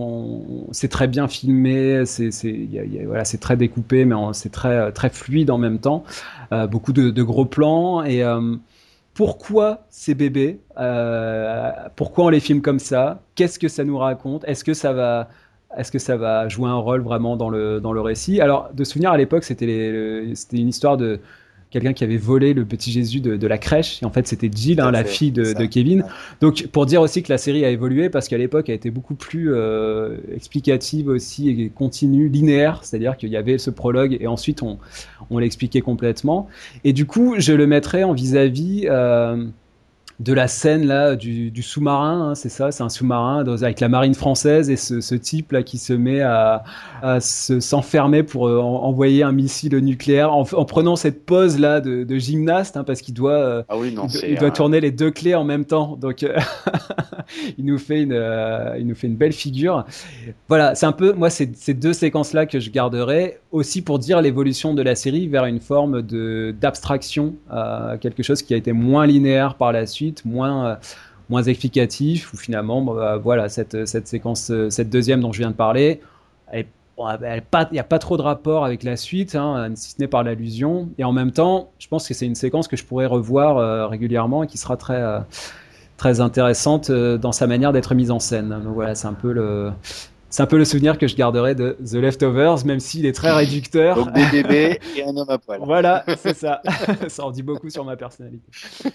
[0.72, 6.04] C'est très bien filmé, c'est très découpé, mais c'est très, très fluide en même temps.
[6.70, 8.04] beaucoup de, gros plans.
[8.04, 8.24] Et
[9.20, 13.22] pourquoi ces bébés euh, Pourquoi on les filme comme ça?
[13.36, 14.46] Qu'est-ce que ça nous raconte?
[14.48, 15.28] Est-ce que ça va
[15.78, 18.40] est-ce que ça va jouer un rôle vraiment dans le, dans le récit?
[18.40, 21.20] Alors, de souvenir, à l'époque, c'était une histoire de,
[21.72, 24.02] quelqu'un qui avait volé le petit Jésus de, la crèche.
[24.02, 26.04] Et en fait, c'était Jill, hein, la fille de, Kevin.
[26.42, 29.16] Donc, pour dire aussi que la série a évolué, parce qu'à l'époque, elle était beaucoup
[29.16, 32.80] plus euh, explicative aussi et continue, linéaire.
[32.84, 34.80] C'est-à-dire qu'il y avait ce prologue et ensuite on,
[35.30, 36.48] on l'expliquait complètement.
[36.84, 38.88] Et du coup, je le mettrais en vis-à-vis.
[38.90, 39.46] euh,
[40.20, 44.14] de la scène là du, sous-marin, hein, c'est ça, c'est un sous-marin avec la marine
[44.14, 46.64] française et ce, type là qui se met à,
[47.22, 52.84] s'enfermer pour euh, envoyer un missile nucléaire en, prenant cette pose là de, gymnaste hein,
[52.84, 55.64] parce qu'il doit, euh, ah oui, non, il, doit tourner les deux clés en même
[55.64, 56.38] temps, donc euh,
[57.58, 58.22] il nous fait une,
[58.78, 59.86] il nous fait une belle figure.
[60.50, 64.00] Voilà, c'est un peu moi c'est ces deux séquences là que je garderai aussi pour
[64.00, 67.36] dire l'évolution de la série vers une forme de d'abstraction,
[68.02, 70.76] quelque chose qui a été moins linéaire par la suite moins euh,
[71.30, 75.52] moins explicatif, ou finalement, bah, voilà, cette, cette séquence, euh, cette deuxième dont je viens
[75.52, 76.02] de parler,
[76.52, 76.66] il
[77.72, 80.90] n'y a pas trop de rapport avec la suite, hein, si ce n'est par l'allusion.
[80.98, 83.88] Et en même temps, je pense que c'est une séquence que je pourrais revoir euh,
[83.88, 85.02] régulièrement et qui sera très,
[85.98, 88.50] très intéressante dans sa manière d'être mise en scène.
[88.50, 89.72] Donc voilà, c'est un peu le.
[90.32, 93.32] C'est un peu le souvenir que je garderai de The Leftovers, même s'il est très
[93.32, 93.96] réducteur.
[93.96, 95.60] Donc des bébés et un homme à poil.
[95.64, 96.62] Voilà, c'est ça.
[97.08, 98.46] ça en dit beaucoup sur ma personnalité.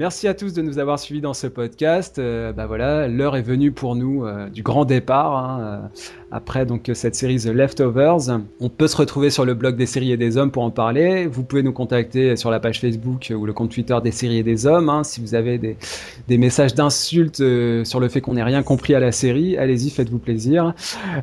[0.00, 2.18] Merci à tous de nous avoir suivis dans ce podcast.
[2.18, 5.36] Euh, bah voilà, l'heure est venue pour nous euh, du grand départ.
[5.36, 6.00] Hein, euh,
[6.32, 10.12] après donc cette série The Leftovers, on peut se retrouver sur le blog des séries
[10.12, 11.26] et des hommes pour en parler.
[11.26, 14.42] Vous pouvez nous contacter sur la page Facebook ou le compte Twitter des séries et
[14.42, 14.88] des hommes.
[14.88, 15.04] Hein.
[15.04, 17.42] Si vous avez des, messages d'insultes
[17.84, 20.72] sur le fait qu'on n'ait rien compris à la série, allez-y, faites-vous plaisir.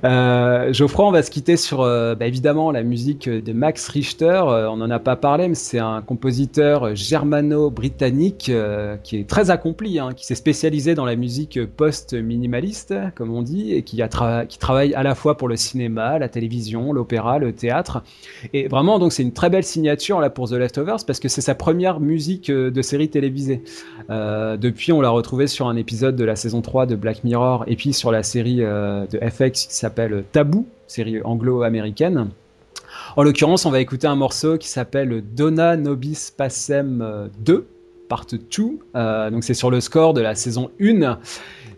[0.03, 4.41] Geoffroy, on va se quitter sur bah, évidemment la musique de Max Richter.
[4.45, 9.97] on n'en a pas parlé, mais c'est un compositeur germano-britannique euh, qui est très accompli,
[9.97, 14.01] hein, qui s'est spécialisé dans la musique post-minimaliste, comme on dit, et qui,
[14.59, 18.03] travaille à la fois pour le cinéma, la télévision, l'opéra, le théâtre.
[18.53, 21.41] Et vraiment, donc c'est une très belle signature là pour The Leftovers parce que c'est
[21.41, 23.63] sa première musique euh, de série télévisée.
[24.09, 27.63] Euh, depuis, on l'a retrouvé sur un épisode de la saison 3 de Black Mirror
[27.67, 32.29] et puis sur la série de FX qui s'appelle Taboo, série anglo-américaine.
[33.15, 37.67] En l'occurrence, on va écouter un morceau qui s'appelle Donna Nobis Passem 2
[38.07, 38.37] Part 2.
[38.95, 41.19] Euh, donc c'est sur le score de la saison 1.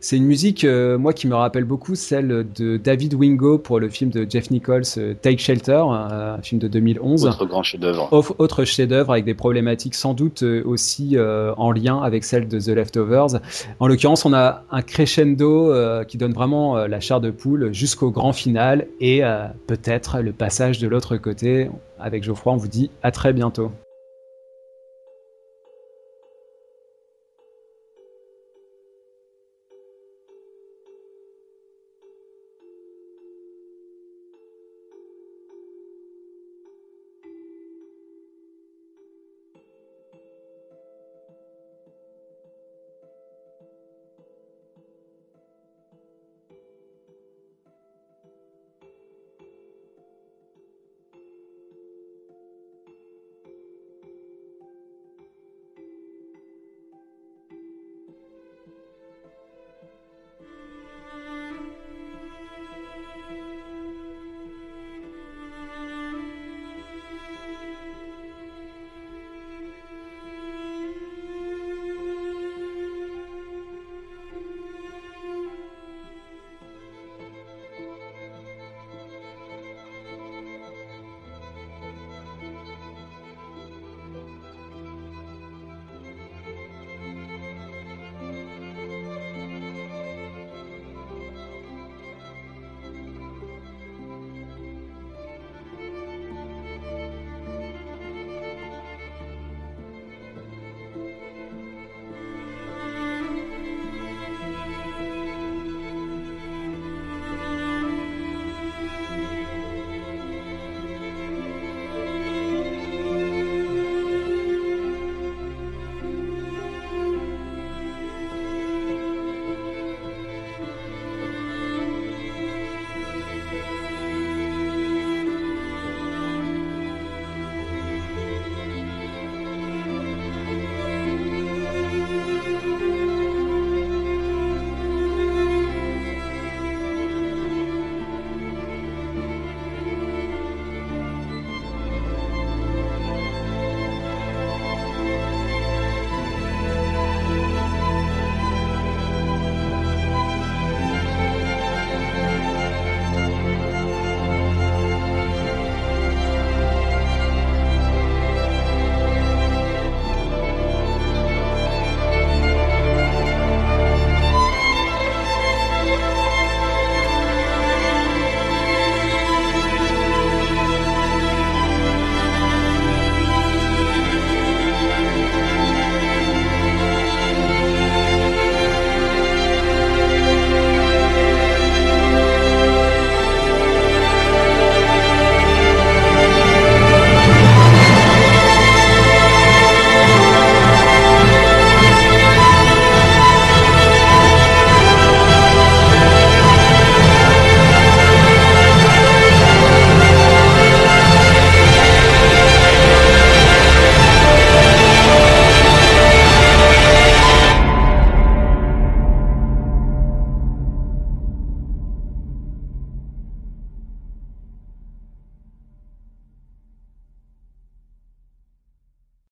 [0.01, 3.89] C'est une musique, euh, moi, qui me rappelle beaucoup celle de David Wingo pour le
[3.89, 7.25] film de Jeff Nichols, euh, Take Shelter, un film de 2011.
[7.25, 8.07] Autre grand chef-d'œuvre.
[8.11, 13.41] Autre chef-d'œuvre avec des problématiques sans doute aussi en lien avec celle de The Leftovers.
[13.79, 15.73] En l'occurrence, on a un crescendo
[16.07, 19.21] qui donne vraiment la chair de poule jusqu'au grand final et
[19.67, 21.69] peut-être le passage de l'autre côté.
[21.99, 23.71] Avec Geoffroy, on vous dit à très bientôt.